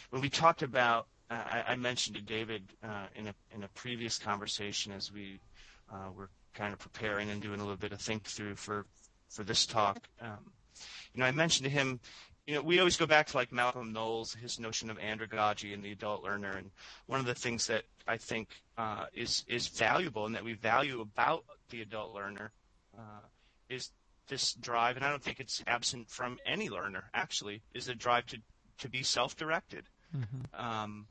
[0.10, 3.68] when we talked about, uh, I, I, mentioned to David uh, in a in a
[3.70, 5.40] previous conversation as we
[5.92, 8.86] uh, were kind of preparing and doing a little bit of think through for
[9.30, 10.08] for this talk.
[10.22, 10.52] Um,
[11.14, 12.00] you know, I mentioned to him,
[12.46, 15.84] you know, we always go back to like Malcolm Knowles, his notion of andragogy and
[15.84, 16.72] the adult learner, and
[17.08, 21.02] one of the things that I think uh, is is valuable and that we value
[21.02, 22.52] about the adult learner
[22.98, 23.26] uh,
[23.70, 23.92] is
[24.28, 28.26] this drive, and I don't think it's absent from any learner actually, is the drive
[28.28, 28.38] to
[28.80, 29.86] to be self-directed,
[30.16, 30.62] mm-hmm.
[30.62, 31.08] um,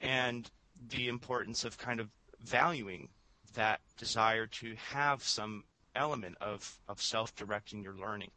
[0.00, 0.48] and
[0.90, 2.08] the importance of kind of
[2.40, 3.08] valuing
[3.54, 8.30] that desire to have some element of, of self-directing your learning.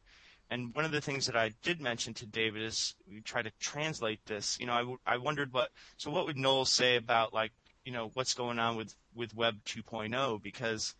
[0.50, 3.52] And one of the things that I did mention to David is we try to
[3.60, 4.58] translate this.
[4.60, 7.52] You know, I, w- I wondered what, so what would Knowles say about like,
[7.86, 10.44] you know, what's going on with, with Web 2.0?
[10.44, 10.94] Because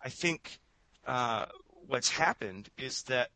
[0.00, 0.60] I think
[1.06, 1.46] uh,
[1.86, 3.30] what's happened is that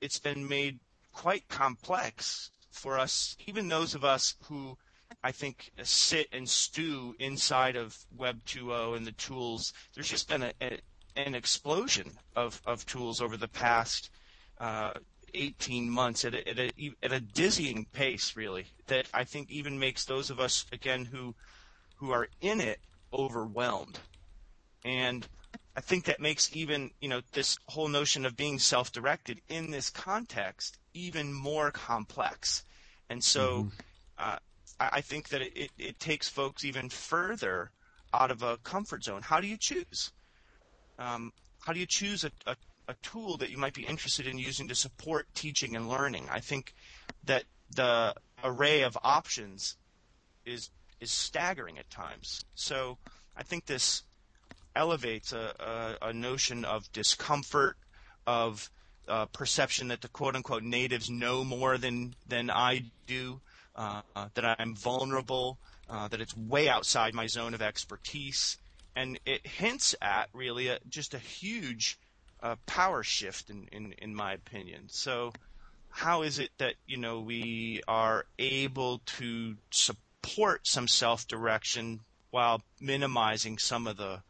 [0.00, 0.80] it's been made
[1.12, 4.78] quite complex for us, even those of us who
[5.24, 9.72] I think, sit and stew inside of Web 2.0 and the tools.
[9.94, 10.80] There's just been a, a,
[11.16, 14.10] an explosion of, of tools over the past
[14.58, 14.92] uh,
[15.34, 19.78] 18 months at a, at, a, at a dizzying pace, really, that I think even
[19.78, 21.34] makes those of us, again, who,
[21.96, 22.80] who are in it
[23.12, 24.00] overwhelmed.
[24.84, 25.26] And
[25.76, 29.88] I think that makes even, you know, this whole notion of being self-directed in this
[29.88, 32.64] context even more complex.
[33.08, 33.68] And so, mm-hmm.
[34.18, 34.36] uh,
[34.80, 37.70] I think that it, it takes folks even further
[38.12, 39.22] out of a comfort zone.
[39.22, 40.12] How do you choose?
[40.98, 42.56] Um, how do you choose a, a,
[42.88, 46.28] a, tool that you might be interested in using to support teaching and learning?
[46.30, 46.74] I think
[47.24, 49.76] that the array of options
[50.44, 52.44] is is staggering at times.
[52.54, 52.98] So
[53.36, 54.04] I think this
[54.76, 57.76] elevates a, a, a notion of discomfort,
[58.26, 58.70] of
[59.08, 63.40] uh, perception that the quote unquote natives know more than than I do
[63.76, 64.02] uh,
[64.34, 65.58] that I'm vulnerable,
[65.88, 68.58] uh, that it's way outside my zone of expertise,
[68.94, 71.98] and it hints at really a, just a huge
[72.42, 74.84] uh, power shift in, in, in my opinion.
[74.88, 75.32] So,
[75.88, 83.58] how is it that you know we are able to support some self-direction while minimizing
[83.58, 84.22] some of the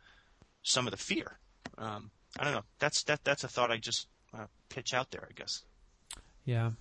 [0.63, 1.39] some of the fear?
[1.79, 2.65] Um, I don't know.
[2.79, 5.27] That's that that's a thought I just uh, pitch out there.
[5.29, 5.63] I guess.
[6.45, 6.73] Yeah,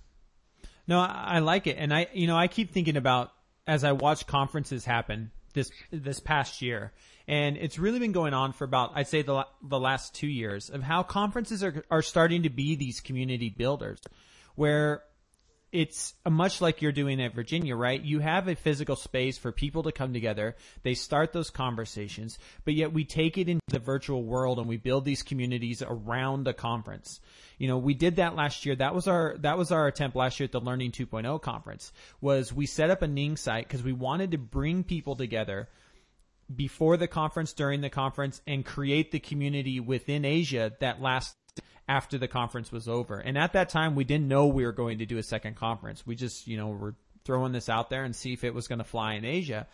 [0.92, 3.32] no, I, I like it, and I, you know, I keep thinking about
[3.66, 6.92] as I watch conferences happen this this past year,
[7.30, 10.70] and it's really been going on for about I'd say the the last two years
[10.70, 14.02] of how conferences are are starting to be these community builders,
[14.56, 15.04] where
[15.72, 18.02] it's much like you're doing at Virginia, right?
[18.02, 20.56] You have a physical space for people to come together.
[20.84, 24.78] They start those conversations, but yet we take it into the virtual world and we
[24.78, 27.22] build these communities around a conference.
[27.58, 28.76] You know, we did that last year.
[28.76, 32.52] That was our, that was our attempt last year at the Learning 2.0 conference was
[32.52, 35.70] we set up a Ning site because we wanted to bring people together
[36.54, 41.36] before the conference, during the conference, and create the community within Asia that lasts
[41.92, 43.18] after the conference was over.
[43.20, 46.08] And at that time, we didn't know we were going to do a second conference.
[46.08, 48.80] We just, you know, were throwing this out there and see if it was going
[48.80, 49.68] to fly in Asia.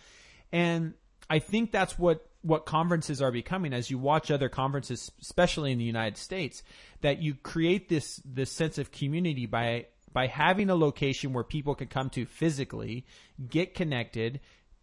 [0.51, 0.95] And
[1.29, 5.77] I think that's what what conferences are becoming as you watch other conferences, especially in
[5.77, 6.63] the United States,
[7.01, 11.75] that you create this this sense of community by by having a location where people
[11.75, 13.05] can come to physically,
[13.47, 14.39] get connected,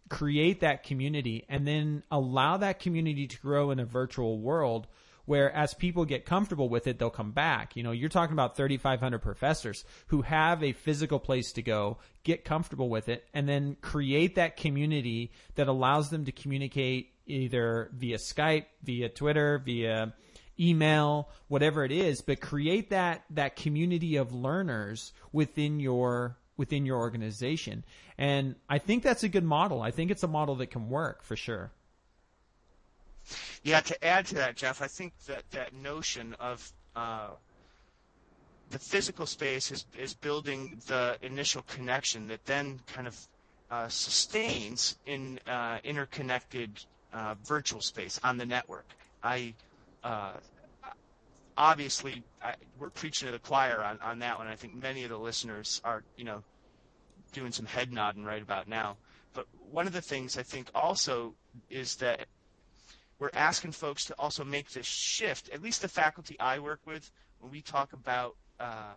[0.09, 4.87] create that community, and then allow that community to grow in a virtual world
[5.25, 7.75] where as people get comfortable with it, they'll come back.
[7.75, 12.45] You know, you're talking about 3,500 professors who have a physical place to go, get
[12.45, 18.17] comfortable with it, and then create that community that allows them to communicate either via
[18.17, 20.13] Skype, via Twitter, via
[20.59, 26.97] email, whatever it is, but create that, that community of learners within your within your
[26.97, 27.83] organization.
[28.17, 29.81] And I think that's a good model.
[29.81, 31.71] I think it's a model that can work for sure.
[33.63, 37.29] Yeah, to add to that, Jeff, I think that that notion of uh,
[38.69, 43.27] the physical space is, is building the initial connection that then kind of
[43.71, 46.83] uh, sustains in uh, interconnected
[47.13, 48.85] uh, virtual space on the network.
[49.23, 49.53] I
[50.03, 50.33] uh,
[51.57, 54.47] obviously I, we're preaching to the choir on, on that one.
[54.47, 56.43] I think many of the listeners are, you know,
[57.33, 58.97] doing some head nodding right about now.
[59.33, 61.33] But one of the things I think also
[61.69, 62.27] is that
[63.19, 65.49] we're asking folks to also make this shift.
[65.49, 68.93] At least the faculty I work with, when we talk about uh,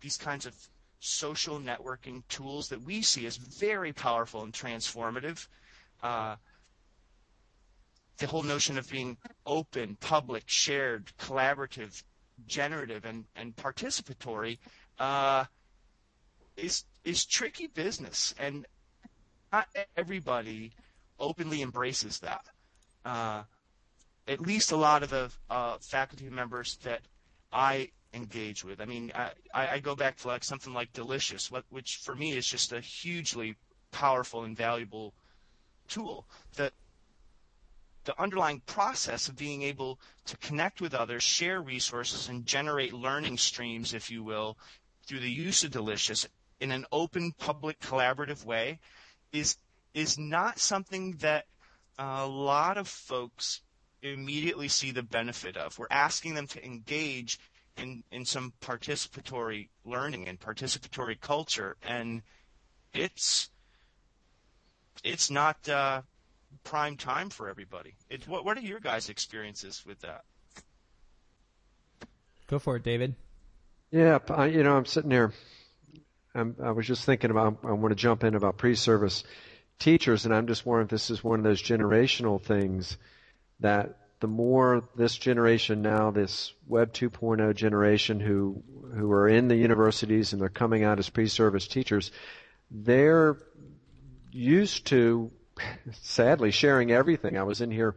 [0.00, 0.54] these kinds of
[1.00, 5.46] social networking tools that we see as very powerful and transformative.
[6.02, 6.36] Uh,
[8.18, 12.02] the whole notion of being open, public, shared, collaborative,
[12.46, 14.58] generative, and, and participatory
[14.98, 15.44] uh,
[16.56, 18.66] is is tricky business, and
[19.50, 20.70] not everybody
[21.18, 22.44] openly embraces that.
[23.04, 23.42] Uh,
[24.28, 27.00] at least a lot of the uh, faculty members that
[27.52, 28.80] I engage with.
[28.80, 32.46] I mean, I, I go back to like something like Delicious, which for me is
[32.46, 33.56] just a hugely
[33.90, 35.14] powerful and valuable
[35.88, 36.26] tool.
[36.56, 36.72] That
[38.04, 43.38] the underlying process of being able to connect with others, share resources, and generate learning
[43.38, 44.56] streams, if you will,
[45.06, 46.26] through the use of Delicious
[46.60, 48.78] in an open, public, collaborative way
[49.32, 49.56] is
[49.92, 51.46] is not something that
[52.00, 53.60] a lot of folks
[54.02, 55.78] immediately see the benefit of.
[55.78, 57.38] We're asking them to engage
[57.76, 62.22] in, in some participatory learning and participatory culture, and
[62.94, 63.50] it's
[65.04, 66.02] it's not uh,
[66.64, 67.94] prime time for everybody.
[68.08, 70.24] It, what, what are your guys' experiences with that?
[72.48, 73.14] Go for it, David.
[73.90, 75.32] Yeah, I, you know, I'm sitting here.
[76.34, 77.58] I'm, I was just thinking about.
[77.62, 79.24] I want to jump in about pre-service
[79.80, 82.96] teachers, and I'm just wondering if this is one of those generational things
[83.58, 88.62] that the more this generation now, this Web 2.0 generation who
[88.94, 92.10] who are in the universities and they're coming out as pre-service teachers,
[92.70, 93.36] they're
[94.30, 95.30] used to
[95.92, 97.38] sadly sharing everything.
[97.38, 97.96] I was in here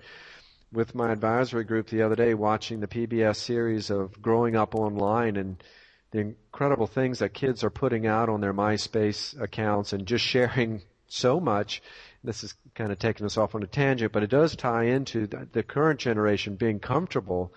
[0.71, 5.35] with my advisory group the other day watching the PBS series of growing up online
[5.35, 5.63] and
[6.11, 10.81] the incredible things that kids are putting out on their MySpace accounts and just sharing
[11.13, 11.81] so much.
[12.23, 15.27] This is kind of taking us off on a tangent, but it does tie into
[15.27, 17.53] the, the current generation being comfortable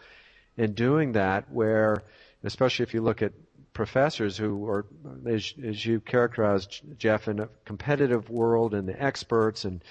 [0.56, 2.02] in doing that where,
[2.42, 3.32] especially if you look at
[3.72, 4.86] professors who are,
[5.26, 9.82] as, as you characterized, Jeff, in a competitive world and the experts, and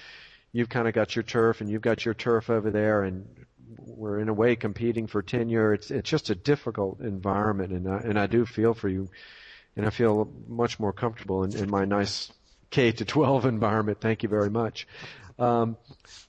[0.52, 3.26] you've kind of got your turf and you've got your turf over there, and
[3.78, 5.72] we're in a way competing for tenure.
[5.72, 9.08] It's it's just a difficult environment, and I, and I do feel for you,
[9.76, 12.32] and I feel much more comfortable in, in my nice
[12.76, 14.02] K to 12 environment.
[14.02, 14.86] Thank you very much.
[15.38, 15.78] Um,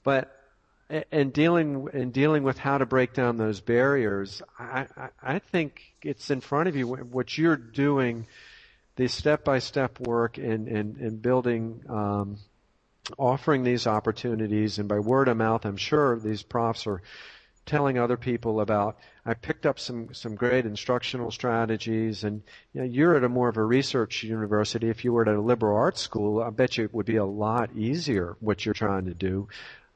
[0.02, 0.34] but
[1.12, 5.82] and dealing and dealing with how to break down those barriers, I, I, I think
[6.00, 6.86] it's in front of you.
[6.86, 8.26] What you're doing,
[8.96, 12.38] the step-by-step work in in, in building, um,
[13.18, 17.02] offering these opportunities, and by word of mouth, I'm sure these profs are
[17.66, 18.96] telling other people about.
[19.28, 23.50] I picked up some some great instructional strategies, and you know, you're at a more
[23.50, 24.88] of a research university.
[24.88, 27.26] If you were at a liberal arts school, I bet you it would be a
[27.26, 29.48] lot easier what you're trying to do.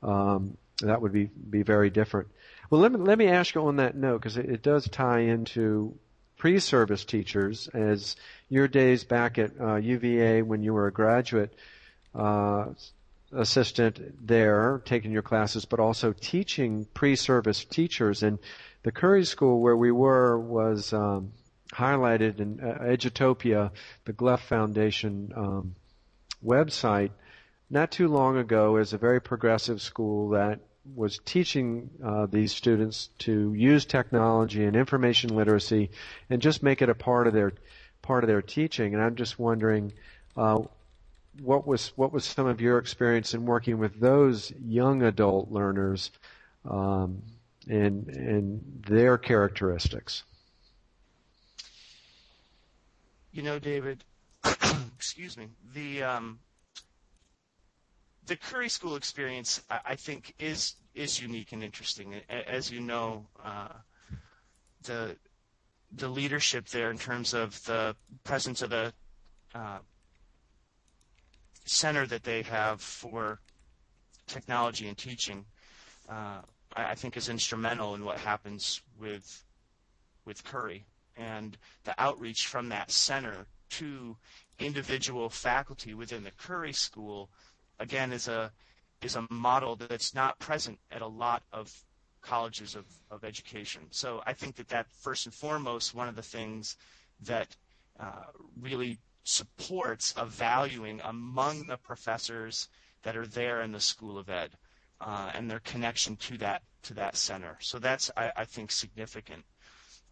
[0.03, 2.29] Um, that would be be very different.
[2.69, 5.21] Well, let me let me ask you on that note because it, it, does tie
[5.21, 5.95] into
[6.37, 8.17] pre-service teachers as
[8.51, 11.55] your days back at uh, UVA when you were a graduate
[12.15, 12.67] uh,
[13.33, 18.23] assistant there, taking your classes, but also teaching pre-service teachers.
[18.23, 18.39] And
[18.83, 21.33] the Curry School where we were was um,
[21.73, 23.71] highlighted in uh, Edutopia,
[24.05, 25.75] the GLEF Foundation um,
[26.45, 27.11] website
[27.71, 30.61] not too long ago as a very progressive school that
[30.95, 35.91] was teaching uh, these students to use technology and information literacy
[36.29, 37.53] and just make it a part of their
[38.03, 38.95] part of their teaching.
[38.95, 39.93] And I'm just wondering,
[40.37, 40.63] uh,
[41.41, 46.11] what was what was some of your experience in working with those young adult learners
[46.69, 47.23] um,
[47.69, 50.25] and and their characteristics?
[53.33, 54.05] You know, David.
[54.97, 55.49] excuse me.
[55.75, 56.39] The um,
[58.27, 62.15] the Curry School experience, I, I, think, is is unique and interesting.
[62.29, 63.69] As you know, uh,
[64.85, 65.17] the
[65.93, 67.95] the leadership there in terms of the
[68.25, 68.93] presence of the
[69.55, 69.79] uh,
[71.65, 73.41] center that they have for
[74.27, 75.45] technology and teaching,
[76.09, 76.41] uh,
[76.77, 79.45] I, think is instrumental in what happens with
[80.25, 80.85] with Curry
[81.17, 84.17] and the outreach from that center to
[84.59, 87.31] individual faculty within the Curry School
[87.79, 88.53] again is a
[89.03, 91.85] is a model that's not present at a lot of
[92.21, 93.83] colleges of, of education.
[93.91, 96.77] So I think that that first and foremost one of the things
[97.21, 97.57] that
[97.99, 98.27] uh,
[98.61, 102.69] really supports a valuing among the professors
[103.03, 104.51] that are there in the School of Ed
[105.03, 107.59] uh, and their connection to that to that center.
[107.61, 109.45] So that's I, I think significant.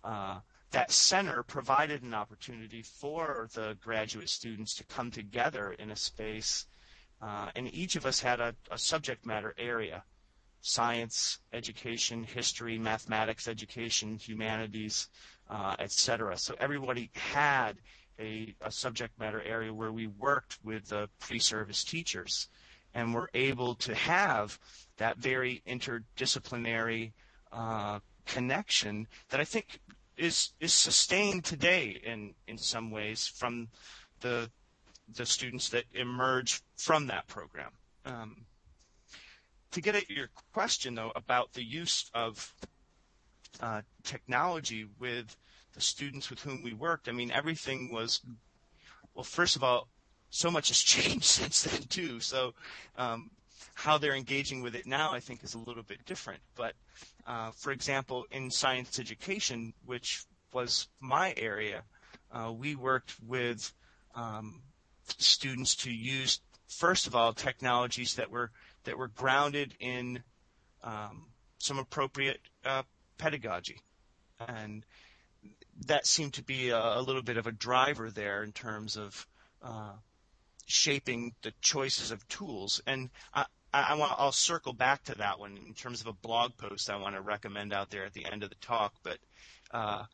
[0.04, 0.40] Uh,
[0.72, 6.66] that center provided an opportunity for the graduate students to come together in a space
[7.22, 10.02] uh, and each of us had a, a, subject matter area
[10.62, 15.08] science, education, history, mathematics, education, humanities,
[15.48, 16.36] uh, etc.
[16.36, 17.78] So everybody had
[18.18, 22.48] a, a, subject matter area where we worked with the pre-service teachers
[22.94, 24.58] and we're able to have
[24.96, 27.12] that very interdisciplinary
[27.52, 29.80] uh, connection that I think
[30.16, 33.68] is is sustained today in in some ways from
[34.20, 34.50] the
[35.14, 37.72] the students that emerge from that program.
[38.04, 38.46] Um,
[39.72, 42.54] to get at your question, though, about the use of
[43.60, 45.36] uh, technology with
[45.74, 48.20] the students with whom we worked, I mean, everything was,
[49.14, 49.88] well, first of all,
[50.30, 52.20] so much has changed since then, too.
[52.20, 52.54] So,
[52.96, 53.30] um,
[53.74, 56.40] how they're engaging with it now, I think, is a little bit different.
[56.54, 56.74] But,
[57.26, 61.82] uh, for example, in science education, which was my area,
[62.30, 63.72] uh, we worked with
[64.14, 64.60] um,
[65.18, 68.50] students to use first of all technologies that were
[68.84, 70.22] that were grounded in
[70.82, 71.26] um,
[71.58, 72.82] some appropriate uh,
[73.18, 73.80] pedagogy,
[74.48, 74.86] and
[75.86, 79.26] that seemed to be a, a, little bit of a driver there in terms of
[79.62, 79.92] uh,
[80.70, 82.80] shaping the choices of tools.
[82.86, 86.56] And I, I want I'll circle back to that one in terms of a blog
[86.56, 89.18] post I want to recommend out there at the end of the talk, but.
[89.72, 90.04] Uh,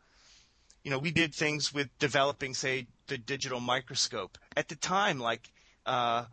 [0.84, 4.38] you know, we did things with developing, say, the digital microscope.
[4.57, 5.50] At the time, like,
[5.84, 6.26] uh,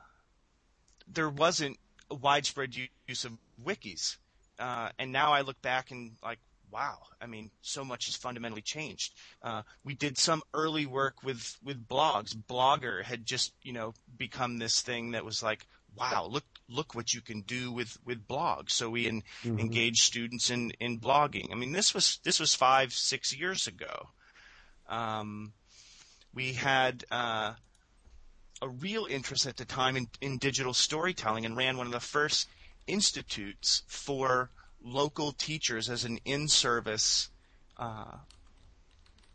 [1.11, 1.79] there wasn't
[2.11, 2.75] widespread
[3.07, 3.31] use of
[3.65, 4.17] wikis.
[4.59, 6.37] Uh, and now I look back and like,
[6.73, 9.13] wow, I mean, so much has fundamentally changed.
[9.43, 12.35] Uh, we did some early work with, with blogs.
[12.35, 17.13] Blogger had just, you know, become this thing that was like, wow, look, look what
[17.13, 18.71] you can do with, with blogs.
[18.71, 19.59] So we in, mm-hmm.
[19.59, 21.51] engage students in, in blogging.
[21.51, 24.09] I mean, this was, this was five, six years ago.
[24.89, 25.53] Um,
[26.33, 27.53] we had uh,
[28.63, 31.99] a real interest at the time in, in digital storytelling and ran one of the
[31.99, 32.49] first
[32.87, 34.49] institutes for
[34.83, 37.29] local teachers as an in-service
[37.77, 38.17] uh,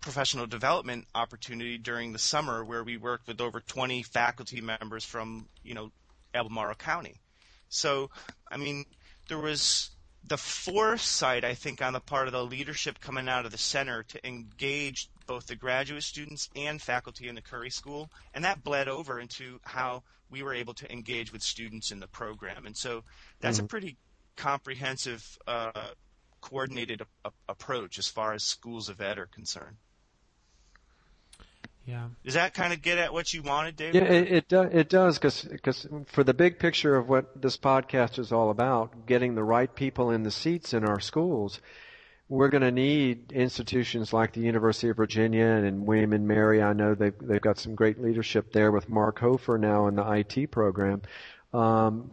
[0.01, 5.49] professional development opportunity during the summer where we worked with over 20 faculty members from,
[5.65, 5.91] you know,
[6.35, 7.21] Albemarle County.
[7.69, 8.11] So,
[8.51, 8.85] I mean,
[9.29, 9.91] there was
[10.25, 14.03] the foresight, I think, on the part of the leadership coming out of the center
[14.05, 18.89] to engage both the graduate students and faculty in the Curry School, and that bled
[18.89, 22.67] over into how we were able to engage with students in the program.
[22.67, 23.05] And so
[23.41, 23.67] that's mm-hmm.
[23.67, 23.97] a pretty
[24.39, 25.89] comprehensive, uh,
[26.41, 29.77] coordinated a- approach as far as schools of ed are concerned.
[31.85, 32.09] Yeah.
[32.23, 33.95] Does that kind of get at what you wanted, David?
[33.95, 38.19] Yeah, it it, do, it does because for the big picture of what this podcast
[38.19, 41.61] is all about, getting the right people in the seats in our schools,
[42.29, 46.63] we're going to need institutions like the University of Virginia and William and Mary.
[46.63, 50.07] I know they've they've got some great leadership there with Mark Hofer now in the
[50.13, 51.01] IT program.
[51.55, 52.11] Um,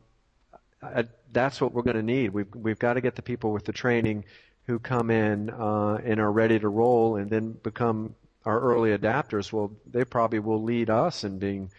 [0.82, 1.06] I,
[1.36, 2.32] that's what we're going to need.
[2.32, 4.26] We've we've got to get the people with the training
[4.66, 8.16] who come in uh, and are ready to roll, and then become
[8.46, 11.72] our early adapters, well, they probably will lead us in being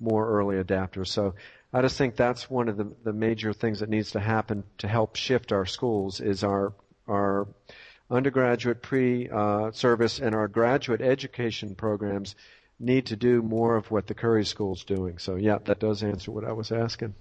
[0.00, 1.08] more early adapters.
[1.08, 1.34] So
[1.72, 4.88] I just think that's one of the, the major things that needs to happen to
[4.88, 6.72] help shift our schools is our
[7.06, 7.46] our
[8.10, 12.34] undergraduate pre-service uh, and our graduate education programs
[12.78, 15.18] need to do more of what the Curry School's doing.
[15.18, 17.14] So yeah, that does answer what I was asking.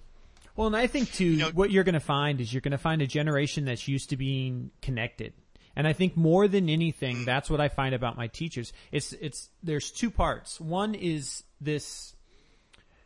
[0.55, 2.73] Well, and I think too, you know, what you're going to find is you're going
[2.73, 5.33] to find a generation that's used to being connected.
[5.75, 7.25] And I think more than anything, mm.
[7.25, 8.71] that's what I find about my teachers.
[8.91, 10.61] It's, it's, there's two parts.
[10.61, 12.15] One is this,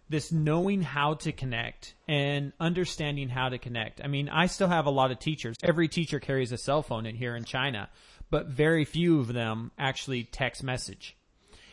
[0.09, 4.01] this knowing how to connect and understanding how to connect.
[4.03, 5.55] I mean, I still have a lot of teachers.
[5.63, 7.89] Every teacher carries a cell phone in here in China,
[8.29, 11.15] but very few of them actually text message.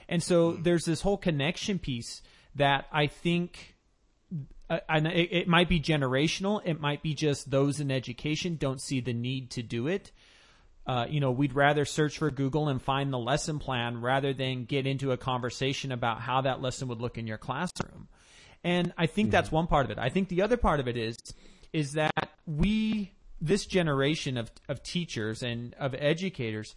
[0.09, 0.63] And so mm.
[0.63, 2.23] there's this whole connection piece
[2.55, 3.74] that I think
[4.89, 6.61] and it, it, might be generational.
[6.65, 10.13] It might be just those in education don't see the need to do it.
[10.87, 14.65] Uh, you know, we'd rather search for Google and find the lesson plan rather than
[14.65, 18.09] get into a conversation about how that lesson would look in your classroom.
[18.63, 19.99] And I think that's one part of it.
[19.99, 21.17] I think the other part of it is,
[21.73, 26.75] is that we, this generation of, of teachers and of educators,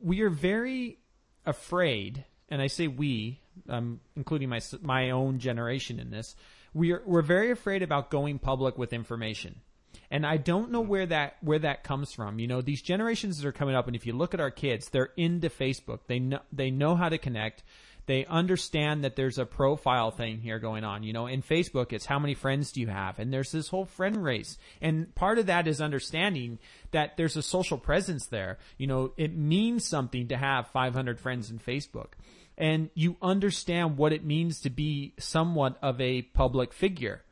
[0.00, 0.98] we are very
[1.44, 6.36] afraid, and I say we, um, including my, my own generation in this,
[6.74, 9.60] we're, we're very afraid about going public with information.
[10.10, 12.38] And I don't know where that where that comes from.
[12.38, 14.88] You know, these generations that are coming up, and if you look at our kids,
[14.88, 16.00] they're into Facebook.
[16.06, 17.64] They know they know how to connect.
[18.06, 21.02] They understand that there's a profile thing here going on.
[21.02, 23.84] You know, in Facebook, it's how many friends do you have, and there's this whole
[23.84, 24.58] friend race.
[24.80, 26.60] And part of that is understanding
[26.92, 28.58] that there's a social presence there.
[28.78, 32.12] You know, it means something to have 500 friends in Facebook
[32.58, 37.22] and you understand what it means to be somewhat of a public figure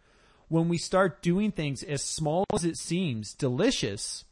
[0.49, 4.25] when we start doing things as small as it seems delicious,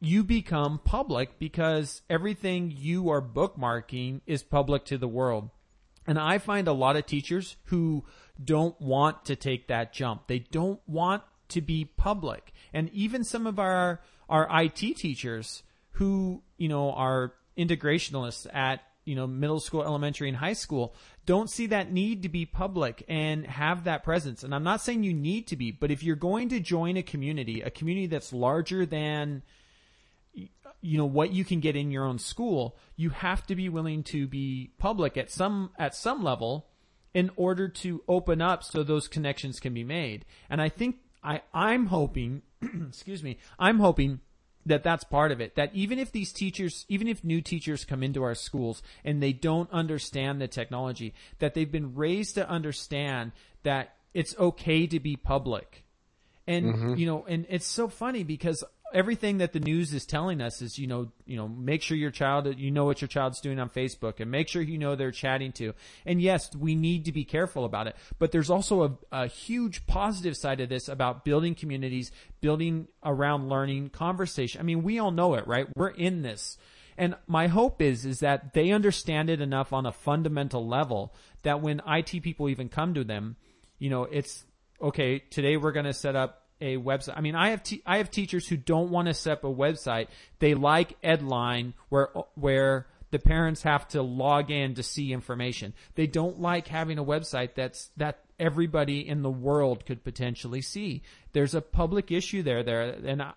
[0.00, 5.50] you become public because everything you are bookmarking is public to the world.
[6.06, 8.04] And I find a lot of teachers who
[8.42, 10.26] don't want to take that jump.
[10.26, 12.52] They don't want to be public.
[12.72, 19.14] And even some of our, our IT teachers who, you know, are integrationalists at you
[19.14, 20.94] know, middle school, elementary, and high school
[21.26, 24.42] don't see that need to be public and have that presence.
[24.42, 27.02] And I'm not saying you need to be, but if you're going to join a
[27.02, 29.42] community, a community that's larger than,
[30.34, 34.02] you know, what you can get in your own school, you have to be willing
[34.04, 36.66] to be public at some, at some level
[37.14, 40.24] in order to open up so those connections can be made.
[40.50, 42.42] And I think I, I'm hoping,
[42.88, 44.20] excuse me, I'm hoping
[44.66, 45.56] that that's part of it.
[45.56, 49.32] That even if these teachers, even if new teachers come into our schools and they
[49.32, 55.16] don't understand the technology, that they've been raised to understand that it's okay to be
[55.16, 55.84] public.
[56.46, 56.94] And, mm-hmm.
[56.94, 58.62] you know, and it's so funny because
[58.94, 62.12] everything that the news is telling us is, you know, you know, make sure your
[62.12, 65.10] child, you know what your child's doing on Facebook and make sure you know they're
[65.10, 65.74] chatting to.
[66.06, 69.86] And yes, we need to be careful about it, but there's also a, a huge
[69.86, 74.60] positive side of this about building communities, building around learning, conversation.
[74.60, 75.66] I mean, we all know it, right?
[75.76, 76.56] We're in this.
[76.96, 81.60] And my hope is, is that they understand it enough on a fundamental level that
[81.60, 83.34] when IT people even come to them,
[83.80, 84.44] you know, it's,
[84.80, 87.14] okay, today we're going to set up a website.
[87.16, 89.52] I mean, I have te- I have teachers who don't want to set up a
[89.52, 90.08] website.
[90.38, 95.72] They like Edline where where the parents have to log in to see information.
[95.94, 101.02] They don't like having a website that's that everybody in the world could potentially see.
[101.32, 103.32] There's a public issue there there and I,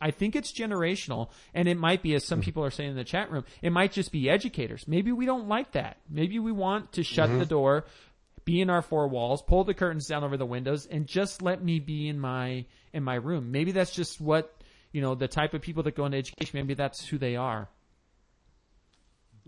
[0.00, 2.46] I think it's generational and it might be as some mm-hmm.
[2.46, 4.88] people are saying in the chat room, it might just be educators.
[4.88, 5.98] Maybe we don't like that.
[6.10, 7.38] Maybe we want to shut mm-hmm.
[7.38, 7.84] the door
[8.44, 11.62] be in our four walls, pull the curtains down over the windows, and just let
[11.62, 13.52] me be in my in my room.
[13.52, 14.54] Maybe that's just what
[14.92, 16.58] you know the type of people that go into education.
[16.58, 17.68] Maybe that's who they are.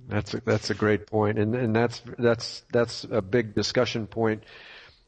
[0.09, 4.45] That's a, that's a great point, and and that's that's that's a big discussion point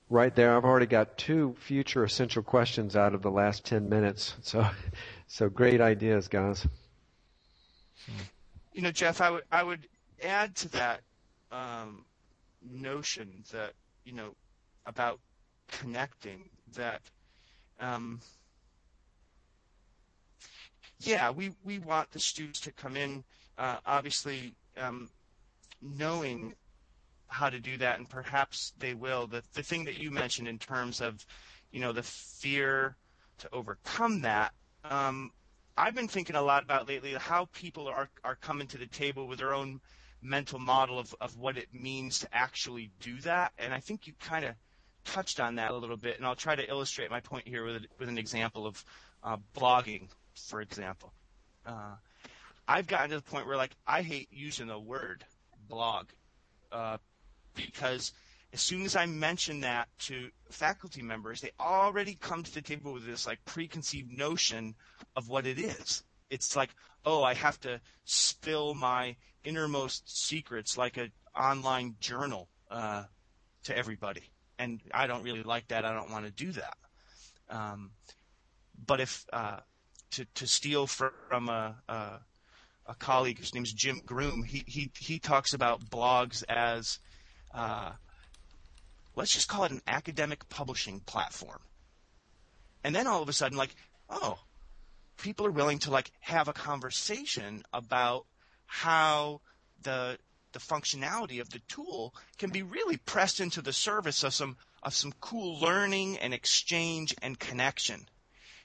[0.09, 0.57] right there.
[0.57, 4.35] I've already got two future essential questions out of the last ten minutes.
[4.43, 4.69] So
[5.27, 6.67] so great ideas, guys.
[8.73, 9.89] You know, Jeff, I would I would
[10.23, 11.01] add to that.
[11.51, 12.05] Um,
[12.63, 13.73] notion that
[14.05, 14.35] you know
[14.87, 15.21] about
[15.69, 17.03] connecting that
[17.81, 18.21] um,
[21.01, 23.25] yeah we we want the students to come in
[23.59, 25.09] uh, obviously um,
[25.83, 26.55] knowing
[27.29, 29.27] how to do that and perhaps they will.
[29.27, 31.27] The the thing that you mentioned in terms of
[31.73, 32.97] you know the fear
[33.39, 34.53] to overcome that
[34.91, 35.31] um,
[35.77, 39.27] I've been thinking a lot about lately how people are are coming to the table
[39.27, 39.81] with their own
[40.27, 43.53] mental model of, of what it means to actually do that.
[43.59, 44.55] And I think you kind of
[45.05, 47.87] touched on that a little bit, and I'll try to illustrate my point here with,
[47.99, 48.85] with an example of
[49.23, 51.13] uh, blogging, for example.
[51.65, 51.95] Uh,
[52.69, 55.25] I've gotten to the point where, like, I hate using the word
[55.69, 56.07] blog
[56.73, 56.99] uh,
[57.55, 58.13] because
[58.53, 62.93] as soon as I mention that to faculty members, they already come to the table
[62.93, 64.75] with this like preconceived notion
[65.15, 66.03] of what it is.
[66.31, 66.71] It's like,
[67.05, 69.17] oh, I have to spill my
[69.47, 73.05] innermost secrets like an online journal uh,
[73.65, 74.23] to everybody.
[74.59, 75.85] And I don't really like that.
[75.85, 76.77] I don't want to do that.
[77.49, 77.91] Um,
[78.87, 79.61] but if uh,
[80.13, 82.21] to to steal from a, a
[82.87, 86.99] a colleague whose name is Jim Groom, he he he talks about blogs as
[87.55, 87.93] uh,
[89.15, 91.61] let's just call it an academic publishing platform.
[92.85, 93.75] And then all of a sudden, like,
[94.09, 94.39] oh,
[95.17, 98.27] people are willing to like have a conversation about
[98.67, 99.41] how
[99.83, 100.19] the
[100.53, 104.95] the functionality of the tool can be really pressed into the service of some of
[104.95, 108.07] some cool learning and exchange and connection.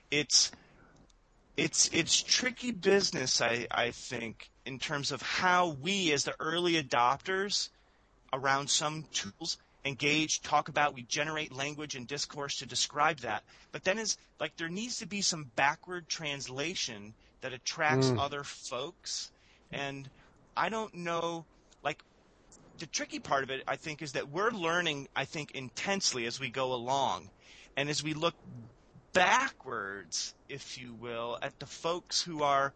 [0.09, 0.51] It's
[1.57, 6.81] it's it's tricky business I, I think in terms of how we as the early
[6.81, 7.69] adopters
[8.31, 13.43] around some tools engage, talk about, we generate language and discourse to describe that.
[13.71, 18.19] But then is like there needs to be some backward translation that attracts mm.
[18.19, 19.31] other folks.
[19.71, 20.09] And
[20.55, 21.45] I don't know
[21.83, 22.03] like
[22.79, 26.39] the tricky part of it I think is that we're learning I think intensely as
[26.39, 27.29] we go along.
[27.77, 28.35] And as we look
[29.13, 32.73] backwards, if you will, at the folks who are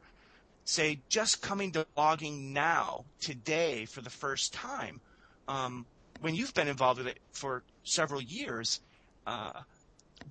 [0.64, 5.00] say just coming to blogging now, today for the first time,
[5.48, 5.86] um,
[6.22, 8.82] when you've been involved with it for several years,
[9.28, 9.52] uh,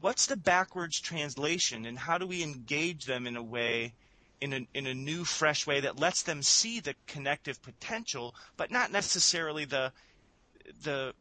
[0.00, 3.94] what's the backwards translation, and how do we engage them in a way,
[4.44, 8.70] in a in a new, fresh way that lets them see the connective potential, but
[8.70, 9.90] not necessarily the
[10.82, 11.14] the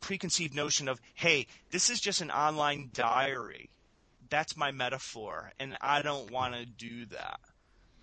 [0.00, 3.68] preconceived notion of, hey, this is just an online diary.
[4.30, 7.40] That's my metaphor, and I don't want to do that.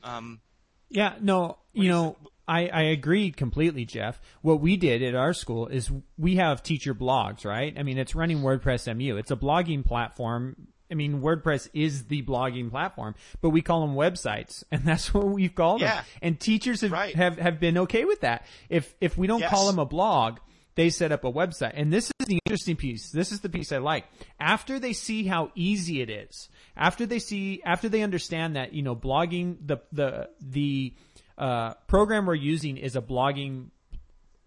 [0.03, 0.41] Um,
[0.89, 2.15] yeah, no, you know,
[2.47, 4.21] I, I agree completely, Jeff.
[4.41, 7.73] What we did at our school is we have teacher blogs, right?
[7.77, 9.17] I mean, it's running WordPress MU.
[9.17, 10.67] It's a blogging platform.
[10.89, 15.25] I mean, WordPress is the blogging platform, but we call them websites, and that's what
[15.25, 15.95] we've called yeah.
[15.95, 16.05] them.
[16.21, 17.15] And teachers have, right.
[17.15, 18.45] have have been okay with that.
[18.69, 19.49] If if we don't yes.
[19.49, 20.39] call them a blog,
[20.77, 21.73] they set up a website.
[21.73, 23.09] And this is the interesting piece.
[23.09, 24.05] This is the piece I like.
[24.39, 28.83] After they see how easy it is, after they see, after they understand that, you
[28.83, 30.93] know, blogging, the, the, the,
[31.37, 33.69] uh, program we're using is a blogging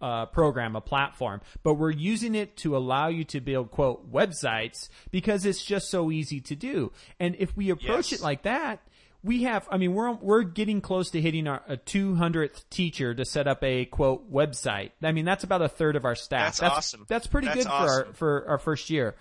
[0.00, 4.88] uh, program, a platform, but we're using it to allow you to build quote websites
[5.10, 6.92] because it's just so easy to do.
[7.18, 8.20] And if we approach yes.
[8.20, 8.80] it like that,
[9.22, 13.24] we have, I mean, we're, we're getting close to hitting our, a 200th teacher to
[13.24, 14.92] set up a quote website.
[15.02, 16.46] I mean, that's about a third of our staff.
[16.46, 17.06] That's, that's awesome.
[17.08, 18.14] That's pretty that's good awesome.
[18.14, 19.16] for our, for our first year.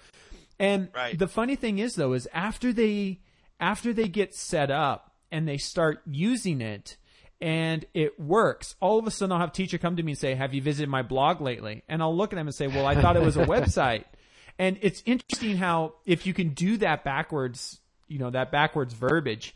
[0.58, 1.18] And right.
[1.18, 3.20] the funny thing is though, is after they,
[3.60, 6.96] after they get set up and they start using it,
[7.42, 8.76] and it works.
[8.80, 10.62] All of a sudden, I'll have a teacher come to me and say, "Have you
[10.62, 13.24] visited my blog lately?" And I'll look at them and say, "Well, I thought it
[13.24, 14.06] was a website."
[14.58, 19.56] And it's interesting how if you can do that backwards, you know, that backwards verbiage,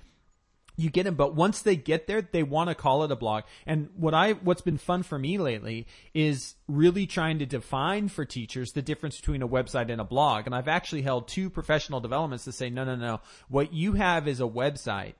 [0.75, 1.15] you get them.
[1.15, 3.43] But once they get there, they want to call it a blog.
[3.65, 8.25] And what I, what's been fun for me lately is really trying to define for
[8.25, 10.45] teachers the difference between a website and a blog.
[10.45, 13.21] And I've actually held two professional developments to say, no, no, no.
[13.49, 15.13] What you have is a website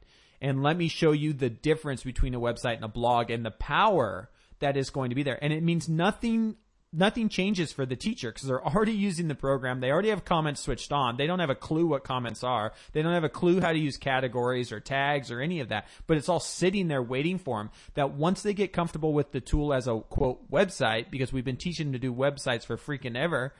[0.43, 3.51] and let me show you the difference between a website and a blog and the
[3.51, 4.29] power
[4.59, 5.39] that is going to be there.
[5.41, 6.57] And it means nothing
[6.95, 9.79] nothing changes for the teacher because they're already using the program.
[9.79, 11.17] They already have comments switched on.
[11.17, 12.71] They don't have a clue what comments are.
[12.91, 15.87] They don't have a clue how to use categories or tags or any of that,
[16.05, 19.41] but it's all sitting there waiting for them that once they get comfortable with the
[19.41, 23.17] tool as a quote website, because we've been teaching them to do websites for freaking
[23.17, 23.55] ever,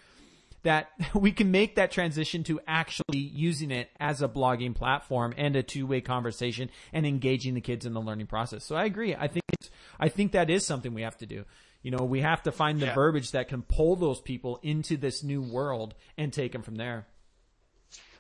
[0.64, 5.56] that we can make that transition to actually using it as a blogging platform and
[5.56, 8.64] a two-way conversation and engaging the kids in the learning process.
[8.64, 9.16] So I agree.
[9.16, 11.46] I think it's, I think that is something we have to do.
[11.82, 12.96] You know, we have to find the yeah.
[12.96, 17.06] verbiage that can pull those people into this new world and take them from there.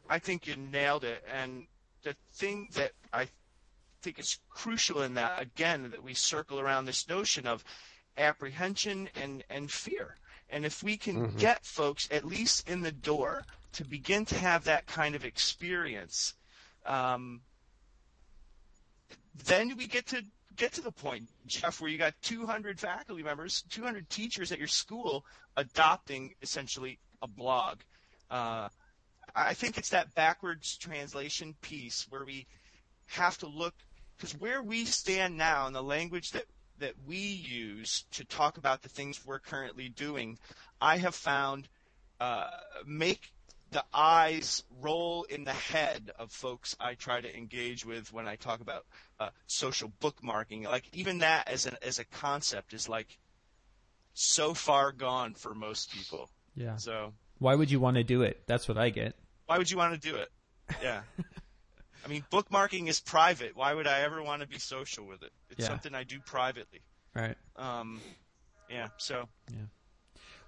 [0.09, 1.23] I think you nailed it.
[1.33, 1.65] And
[2.03, 3.29] the thing that I
[4.01, 7.63] think is crucial in that, again, that we circle around this notion of
[8.17, 10.17] apprehension and, and fear.
[10.53, 11.37] And if we can mm-hmm.
[11.37, 13.43] get folks at least in the door
[13.73, 16.35] to begin to have that kind of experience,
[16.85, 17.41] um,
[19.45, 20.23] then we get to
[20.55, 24.67] get to the point, Jeff, where you got 200 faculty members, 200 teachers at your
[24.67, 25.25] school
[25.57, 27.79] adopting essentially a blog.
[28.29, 28.69] Uh,
[29.35, 32.45] I think it's that backwards translation piece where we
[33.07, 33.73] have to look
[34.15, 36.45] because where we stand now in the language that
[36.80, 40.38] that we use to talk about the things we're currently doing,
[40.82, 41.67] I have found
[42.19, 42.49] uh,
[42.86, 43.32] make
[43.71, 48.36] the eyes roll in the head of folks I try to engage with when I
[48.36, 48.86] talk about
[49.19, 50.65] uh, social bookmarking.
[50.65, 53.17] Like even that as a as a concept is like
[54.13, 56.30] so far gone for most people.
[56.55, 56.78] Yeah.
[56.78, 58.43] So why would you want to do it?
[58.47, 59.15] That's what I get.
[59.47, 60.30] Why would you want to do it?
[60.82, 61.01] Yeah.
[62.03, 63.55] I mean, bookmarking is private.
[63.55, 65.31] Why would I ever want to be social with it?
[65.49, 65.67] It's Yeah.
[65.67, 66.81] something I do privately.
[67.15, 67.37] Right.
[67.55, 68.01] Um,
[68.69, 68.89] yeah.
[68.97, 69.65] So Yeah.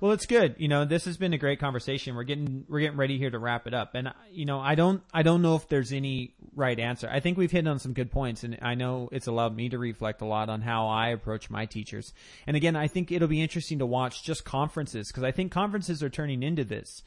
[0.02, 0.56] Well, it's good.
[0.58, 2.16] You know, this has been a great conversation.
[2.16, 3.96] We're getting we're getting ready here to wrap it up.
[3.96, 7.08] And you know, I don't I don't know if there's any right answer.
[7.10, 9.78] I think we've hit on some good points and I know it's allowed me to
[9.78, 12.14] reflect a lot on how I approach my teachers.
[12.46, 16.04] And again, I think it'll be interesting to watch just conferences because I think conferences
[16.04, 17.02] are turning into this.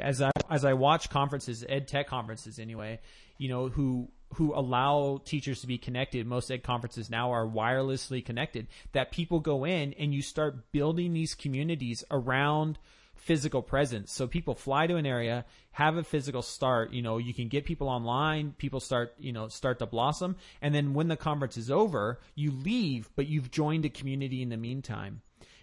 [0.00, 2.98] As I as I watch conferences, ed tech conferences anyway,
[3.42, 6.26] you know, who who allow teachers to be connected.
[6.26, 11.12] Most ed conferences now are wirelessly connected that people go in and you start building
[11.12, 12.78] these communities around
[13.14, 14.12] physical presence.
[14.12, 17.66] So people fly to an area, have a physical start, you know, you can get
[17.66, 20.36] people online, people start, you know, start to blossom.
[20.62, 24.48] And then when the conference is over, you leave, but you've joined a community in
[24.48, 25.20] the meantime.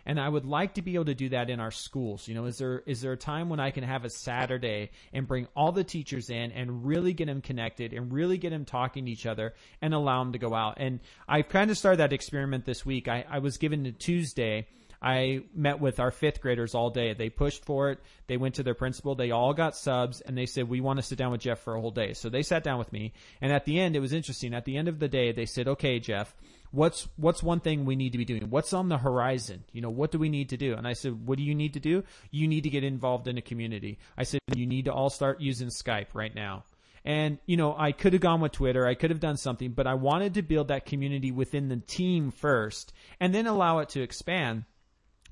[0.10, 2.28] And I would like to be able to do that in our schools.
[2.28, 5.28] You know, is there is there a time when I can have a Saturday and
[5.28, 9.06] bring all the teachers in and really get them connected and really get them talking
[9.06, 9.54] to each other
[9.84, 10.78] and allow them to go out?
[10.78, 13.08] And I've kind of started that experiment this week.
[13.08, 14.66] I, I was given a Tuesday.
[15.00, 17.14] I met with our fifth graders all day.
[17.14, 18.00] They pushed for it.
[18.26, 19.14] They went to their principal.
[19.14, 21.76] They all got subs and they said, we want to sit down with Jeff for
[21.76, 22.14] a whole day.
[22.14, 23.14] So they sat down with me.
[23.42, 24.56] And at the end, it was interesting.
[24.56, 26.36] At the end of the day, they said, okay, Jeff,
[26.72, 28.50] what's what's one thing we need to be doing?
[28.50, 29.64] What's on the horizon?
[29.72, 30.74] You know what do we need to do?
[30.74, 32.04] And i said what do you need to do?
[32.32, 34.00] You need to get involved in a community.
[34.18, 36.64] I said you need to all start using skype right now.
[37.06, 38.86] And you know i could have gone with twitter.
[38.86, 42.32] I could have done something but i wanted to build that community within the team
[42.32, 44.66] first and then allow it to expand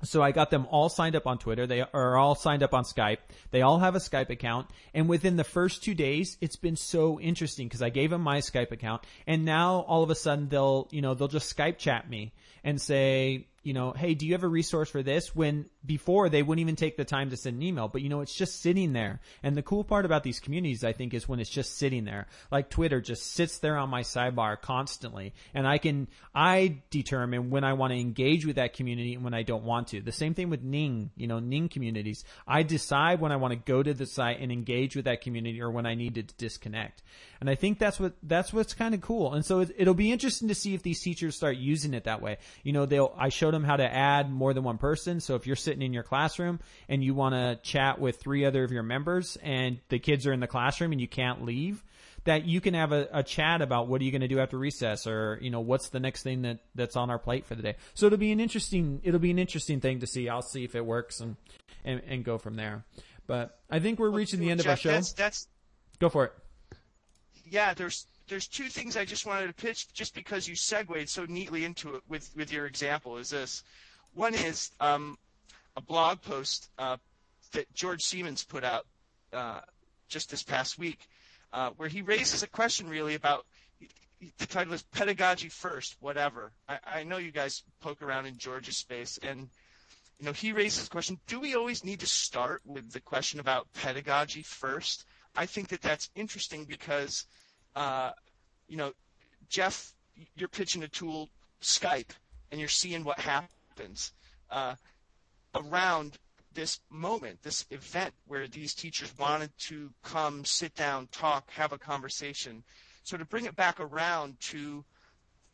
[0.02, 1.66] so I got them all signed up on Twitter.
[1.66, 3.18] They are all signed up on Skype.
[3.50, 4.68] They all have a Skype account.
[4.94, 8.38] And within the first two days, it's been so interesting because I gave them my
[8.38, 12.08] Skype account and now all of a sudden they'll, you know, they'll just Skype chat
[12.08, 12.32] me
[12.62, 15.34] and say, you know, hey, do you have a resource for this?
[15.34, 18.20] When before they wouldn't even take the time to send an email, but you know,
[18.20, 19.20] it's just sitting there.
[19.42, 22.28] And the cool part about these communities, I think, is when it's just sitting there.
[22.52, 25.32] Like Twitter just sits there on my sidebar constantly.
[25.54, 29.32] And I can, I determine when I want to engage with that community and when
[29.32, 30.02] I don't want to.
[30.02, 32.22] The same thing with Ning, you know, Ning communities.
[32.46, 35.62] I decide when I want to go to the site and engage with that community
[35.62, 37.02] or when I need to disconnect.
[37.40, 39.32] And I think that's what, that's what's kind of cool.
[39.32, 42.20] And so it, it'll be interesting to see if these teachers start using it that
[42.20, 42.36] way.
[42.62, 45.20] You know, they'll, I showed them how to add more than one person.
[45.20, 48.64] So if you're sitting in your classroom and you want to chat with three other
[48.64, 51.82] of your members and the kids are in the classroom and you can't leave,
[52.24, 54.58] that you can have a, a chat about what are you going to do after
[54.58, 57.62] recess or, you know, what's the next thing that, that's on our plate for the
[57.62, 57.76] day.
[57.94, 60.28] So it'll be an interesting, it'll be an interesting thing to see.
[60.28, 61.36] I'll see if it works and,
[61.84, 62.84] and, and go from there.
[63.26, 64.90] But I think we're reaching the end Jeff, of our show.
[64.90, 65.48] That's, that's
[66.00, 66.32] Go for it.
[67.44, 67.74] yeah.
[67.74, 71.64] There's there's two things I just wanted to pitch, just because you segued so neatly
[71.64, 73.16] into it with with your example.
[73.16, 73.64] Is this
[74.14, 75.18] one is um,
[75.78, 76.96] a blog post uh,
[77.52, 78.84] that George Siemens put out
[79.32, 79.60] uh,
[80.08, 80.98] just this past week,
[81.52, 83.46] uh, where he raises a question really about
[84.38, 86.50] the title is pedagogy first, whatever.
[86.68, 89.48] I, I know you guys poke around in George's space, and
[90.18, 93.38] you know he raises the question: Do we always need to start with the question
[93.38, 95.04] about pedagogy first?
[95.36, 97.24] I think that that's interesting because,
[97.76, 98.10] uh,
[98.66, 98.92] you know,
[99.48, 99.94] Jeff,
[100.34, 101.28] you're pitching a tool,
[101.62, 102.10] Skype,
[102.50, 104.10] and you're seeing what happens
[104.50, 104.74] uh,
[105.58, 106.18] around
[106.54, 111.78] this moment, this event where these teachers wanted to come, sit down, talk, have a
[111.78, 112.64] conversation.
[113.04, 114.84] So to bring it back around to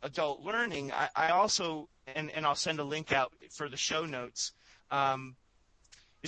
[0.01, 4.05] adult learning, I, I also, and, and I'll send a link out for the show
[4.05, 4.53] notes.
[4.91, 5.35] Um,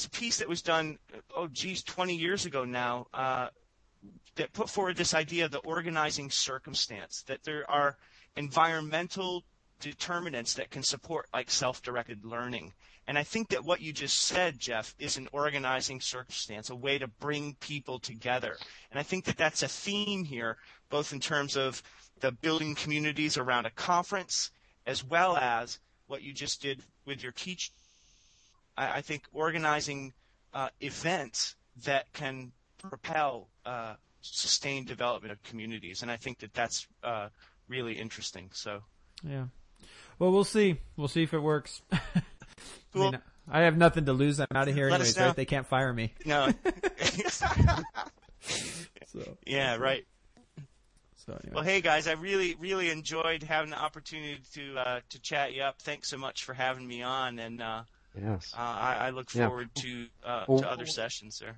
[0.05, 0.99] a piece that was done,
[1.36, 3.47] oh geez, 20 years ago now, uh,
[4.36, 7.97] that put forward this idea of the organizing circumstance, that there are
[8.36, 9.43] environmental
[9.80, 12.73] determinants that can support like self-directed learning.
[13.08, 16.97] And I think that what you just said, Jeff, is an organizing circumstance, a way
[16.97, 18.58] to bring people together.
[18.91, 20.58] And I think that that's a theme here,
[20.89, 21.82] both in terms of
[22.20, 24.51] the building communities around a conference,
[24.86, 27.72] as well as what you just did with your teach.
[28.76, 30.14] I, I think organizing
[30.53, 31.55] uh, events
[31.86, 37.30] that can propel uh, sustained development of communities, and I think that that's uh,
[37.70, 38.49] really interesting.
[38.53, 38.82] So,
[39.24, 39.45] Yeah.
[40.20, 40.78] Well, we'll see.
[40.95, 41.82] We'll see if it works.
[42.96, 43.20] I, mean,
[43.50, 44.40] I have nothing to lose.
[44.40, 45.36] I'm out of here Let anyways, right?
[45.36, 46.14] They can't fire me.
[46.26, 46.50] no,
[49.08, 50.06] So, yeah, right.
[51.26, 51.52] so anyway.
[51.56, 55.64] Well, hey guys, I really, really enjoyed having the opportunity to uh, to chat you
[55.64, 55.82] up.
[55.82, 57.84] Thanks so much for having me on, and uh,
[58.20, 58.54] Yes.
[58.56, 59.48] uh, I, I look Yeah.
[59.48, 61.58] forward to uh, Well- to other sessions there.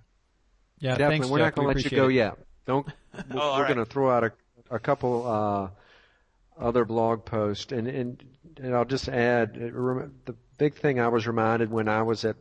[0.79, 1.13] yeah, Definitely.
[1.15, 1.45] thanks, We're Jeff.
[1.45, 2.13] not going to let you go it.
[2.13, 2.37] yet.
[2.65, 2.87] Don't.
[3.31, 3.67] We're, all we're right.
[3.75, 4.31] going to throw out a,
[4.69, 8.23] a couple uh, other blog posts, and, and
[8.61, 12.35] and I'll just add the big thing I was reminded when I was at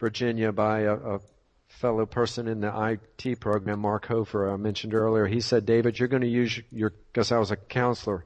[0.00, 1.20] Virginia by a, a
[1.68, 5.26] fellow person in the IT program, Mark Hofer, I mentioned earlier.
[5.26, 8.24] He said, David, you're going to use your because I was a counselor,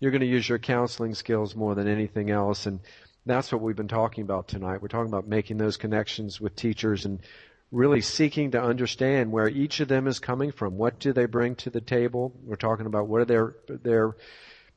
[0.00, 2.80] you're going to use your counseling skills more than anything else, and
[3.26, 4.80] that's what we've been talking about tonight.
[4.80, 7.20] We're talking about making those connections with teachers and
[7.70, 10.78] really seeking to understand where each of them is coming from.
[10.78, 12.32] What do they bring to the table?
[12.42, 14.16] We're talking about what are their their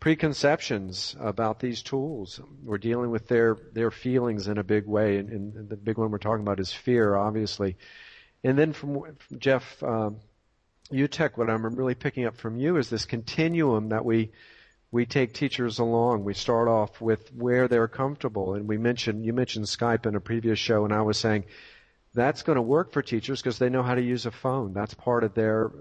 [0.01, 2.41] preconceptions about these tools.
[2.63, 6.11] We're dealing with their their feelings in a big way, and, and the big one
[6.11, 7.77] we're talking about is fear, obviously.
[8.43, 10.17] And then from, from Jeff um,
[10.91, 14.31] Utecht, what I'm really picking up from you is this continuum that we
[14.89, 16.25] we take teachers along.
[16.25, 20.19] We start off with where they're comfortable, and we mentioned you mentioned Skype in a
[20.19, 21.45] previous show, and I was saying
[22.15, 24.73] that's going to work for teachers because they know how to use a phone.
[24.73, 25.71] That's part of their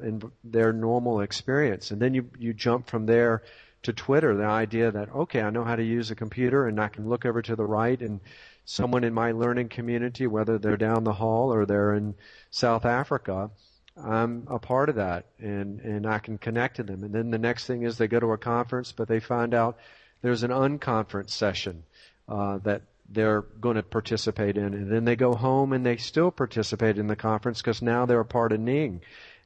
[0.45, 3.43] their normal experience, and then you you jump from there
[3.83, 4.37] to Twitter.
[4.37, 7.25] The idea that okay, I know how to use a computer, and I can look
[7.25, 8.21] over to the right, and
[8.65, 12.15] someone in my learning community, whether they're down the hall or they're in
[12.51, 13.51] South Africa,
[13.97, 17.03] I'm a part of that and, and I can connect to them.
[17.03, 19.79] And then the next thing is they go to a conference, but they find out
[20.23, 21.83] there's an unconference session,
[22.29, 24.73] uh, that they're going to participate in.
[24.73, 28.21] And then they go home and they still participate in the conference because now they're
[28.21, 29.01] a part of Ning.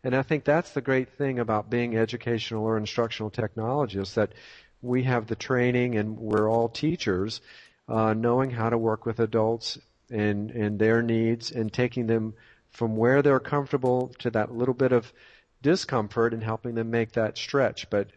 [0.05, 4.33] And I think that's the great thing about being educational or instructional technologists that
[4.83, 7.41] we have the training and we're all teachers,
[7.89, 9.79] uh, knowing how to work with adults
[10.11, 12.35] and, and their needs and taking them
[12.71, 15.11] from where they're comfortable to that little bit of
[15.63, 17.89] discomfort and helping them make that stretch.
[17.89, 18.09] But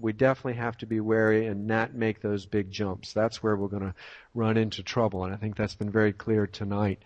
[0.00, 3.12] we definitely have to be wary and not make those big jumps.
[3.12, 3.94] That's where we're going to
[4.34, 5.24] run into trouble.
[5.24, 7.04] And I think that's been very clear tonight.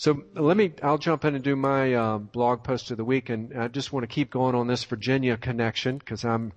[0.00, 3.28] So let me, I'll jump in and do my uh, blog post of the week.
[3.28, 6.54] And I just want to keep going on this Virginia connection because I'm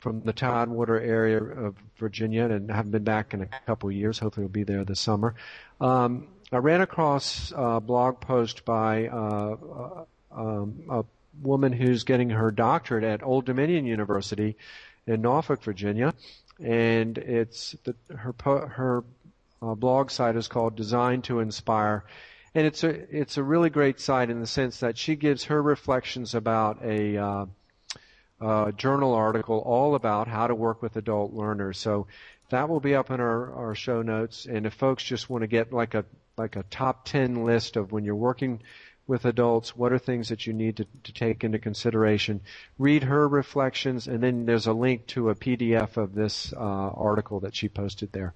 [0.00, 4.18] from the Tidewater area of Virginia and haven't been back in a couple of years.
[4.18, 5.36] Hopefully, we'll be there this summer.
[5.80, 11.04] Um, I ran across a blog post by uh, uh, um, a
[11.40, 14.58] woman who's getting her doctorate at Old Dominion University
[15.06, 16.12] in Norfolk, Virginia,
[16.62, 18.34] and it's the, her
[18.68, 19.04] her
[19.62, 22.04] uh, blog site is called Design to Inspire,
[22.54, 25.62] and it's a it's a really great site in the sense that she gives her
[25.62, 27.46] reflections about a uh,
[28.40, 31.78] uh, journal article all about how to work with adult learners.
[31.78, 32.06] So
[32.50, 34.46] that will be up in our, our show notes.
[34.46, 36.04] And if folks just want to get like a
[36.36, 38.60] like a top 10 list of when you're working
[39.06, 42.40] with adults, what are things that you need to, to take into consideration.
[42.78, 47.40] Read her reflections, and then there's a link to a PDF of this uh, article
[47.40, 48.32] that she posted there.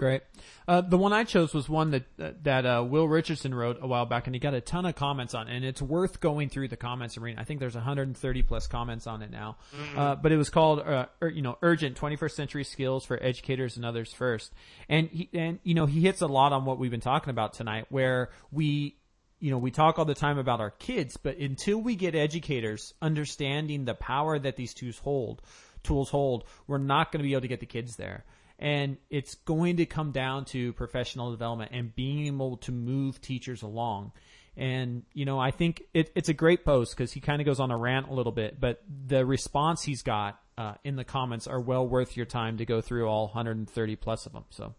[0.00, 0.22] Great.
[0.66, 4.06] Uh, the one I chose was one that that uh, Will Richardson wrote a while
[4.06, 6.68] back, and he got a ton of comments on, it, and it's worth going through
[6.68, 7.38] the comments and reading.
[7.38, 9.98] I think there's 130 plus comments on it now, mm-hmm.
[9.98, 13.76] uh, but it was called, uh, er, you know, urgent 21st century skills for educators
[13.76, 14.54] and others first,
[14.88, 17.52] and he and you know he hits a lot on what we've been talking about
[17.52, 18.96] tonight, where we
[19.38, 22.94] you know, we talk all the time about our kids, but until we get educators
[23.02, 25.42] understanding the power that these tools hold,
[25.82, 28.24] tools hold, we're not going to be able to get the kids there.
[28.60, 33.62] And it's going to come down to professional development and being able to move teachers
[33.62, 34.12] along.
[34.56, 37.58] And, you know, I think it, it's a great post because he kind of goes
[37.58, 41.46] on a rant a little bit, but the response he's got uh, in the comments
[41.46, 44.44] are well worth your time to go through all 130 plus of them.
[44.50, 44.74] So,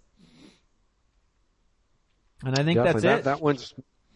[2.43, 2.91] and I think Definitely.
[2.91, 3.23] that's that, it.
[3.23, 3.73] That one's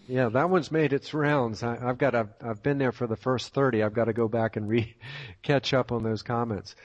[0.07, 1.63] yeah, that one's made its rounds.
[1.63, 3.81] I, have got I've, I've been there for the first thirty.
[3.81, 4.95] I've got to go back and re
[5.41, 6.75] catch up on those comments.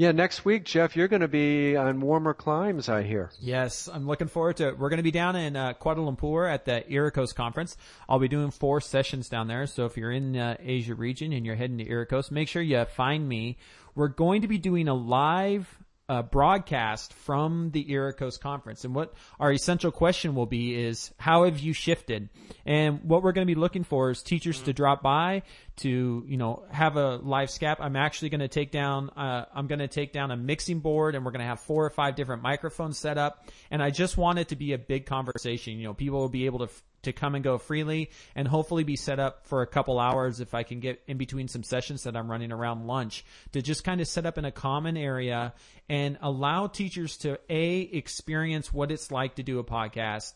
[0.00, 3.32] Yeah, next week, Jeff, you're going to be on warmer climes, I hear.
[3.40, 4.78] Yes, I'm looking forward to it.
[4.78, 7.76] We're going to be down in uh, Kuala Lumpur at the EARCOS conference.
[8.08, 9.66] I'll be doing four sessions down there.
[9.66, 12.62] So if you're in the uh, Asia region and you're heading to EARCOS, make sure
[12.62, 13.58] you find me.
[13.96, 15.66] We're going to be doing a live
[16.08, 18.84] uh, broadcast from the EARCOS conference.
[18.84, 22.28] And what our essential question will be is, how have you shifted?
[22.64, 25.42] And what we're going to be looking for is teachers to drop by
[25.78, 27.76] to, you know, have a live scap.
[27.80, 31.14] I'm actually going to take down, uh, I'm going to take down a mixing board
[31.14, 33.46] and we're going to have four or five different microphones set up.
[33.70, 35.78] And I just want it to be a big conversation.
[35.78, 38.82] You know, people will be able to f- to come and go freely and hopefully
[38.82, 42.02] be set up for a couple hours if I can get in between some sessions
[42.02, 45.54] that I'm running around lunch to just kind of set up in a common area
[45.88, 50.32] and allow teachers to A, experience what it's like to do a podcast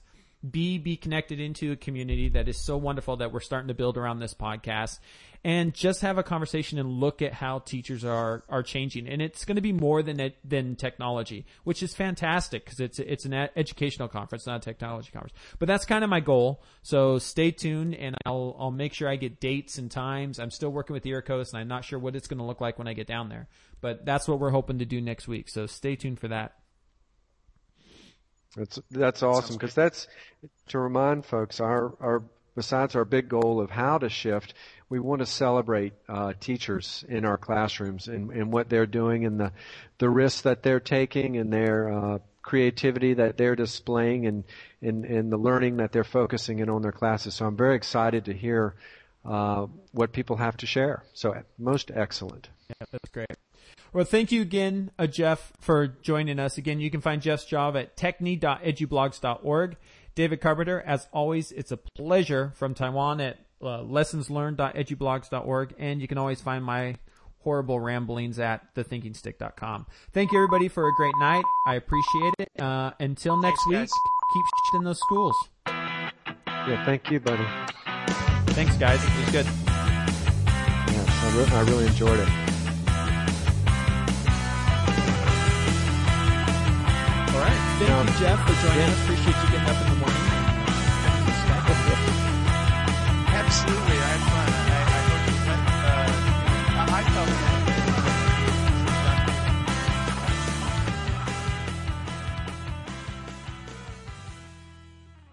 [0.48, 3.96] B, be connected into a community that is so wonderful that we're starting to build
[3.96, 4.98] around this podcast
[5.44, 9.08] and just have a conversation and look at how teachers are, are changing.
[9.08, 13.24] And it's going to be more than, than technology, which is fantastic because it's, it's
[13.24, 15.34] an educational conference, not a technology conference.
[15.58, 16.62] But that's kind of my goal.
[16.82, 20.38] So stay tuned and I'll, I'll make sure I get dates and times.
[20.38, 22.78] I'm still working with EARCOS and I'm not sure what it's going to look like
[22.78, 23.48] when I get down there,
[23.80, 25.48] but that's what we're hoping to do next week.
[25.48, 26.54] So stay tuned for that.
[28.56, 30.08] That's that's awesome because that's
[30.68, 32.22] to remind folks our our
[32.54, 34.54] besides our big goal of how to shift,
[34.88, 39.40] we want to celebrate uh, teachers in our classrooms and, and what they're doing and
[39.40, 39.52] the
[39.98, 44.44] the risks that they're taking and their uh, creativity that they're displaying and
[44.82, 47.34] in, in the learning that they're focusing in on their classes.
[47.34, 48.74] So I'm very excited to hear
[49.24, 51.04] uh, what people have to share.
[51.14, 52.48] So most excellent.
[52.68, 53.30] Yeah, that's great.
[53.92, 56.56] Well, thank you again, uh, Jeff, for joining us.
[56.56, 59.76] Again, you can find Jeff's job at techne.edublogs.org.
[60.14, 66.18] David Carpenter, as always, it's a pleasure from Taiwan at uh, lessonslearned.edublogs.org, and you can
[66.18, 66.96] always find my
[67.40, 69.86] horrible ramblings at thethinkingstick.com.
[70.12, 71.44] Thank you everybody for a great night.
[71.66, 72.48] I appreciate it.
[72.60, 73.90] Uh, until next Thanks, week, guys.
[74.32, 75.36] keep in those schools.
[75.66, 77.44] Yeah, thank you, buddy.
[78.54, 79.02] Thanks guys.
[79.02, 79.46] It was good.
[80.86, 82.28] Yes, I, re- I really enjoyed it.
[87.78, 89.02] Thank you, Jeff, for joining us.
[89.04, 90.22] Appreciate you getting up in the morning.
[93.18, 94.48] Absolutely, I had fun.
[94.72, 97.61] I, I hope you, uh, I I felt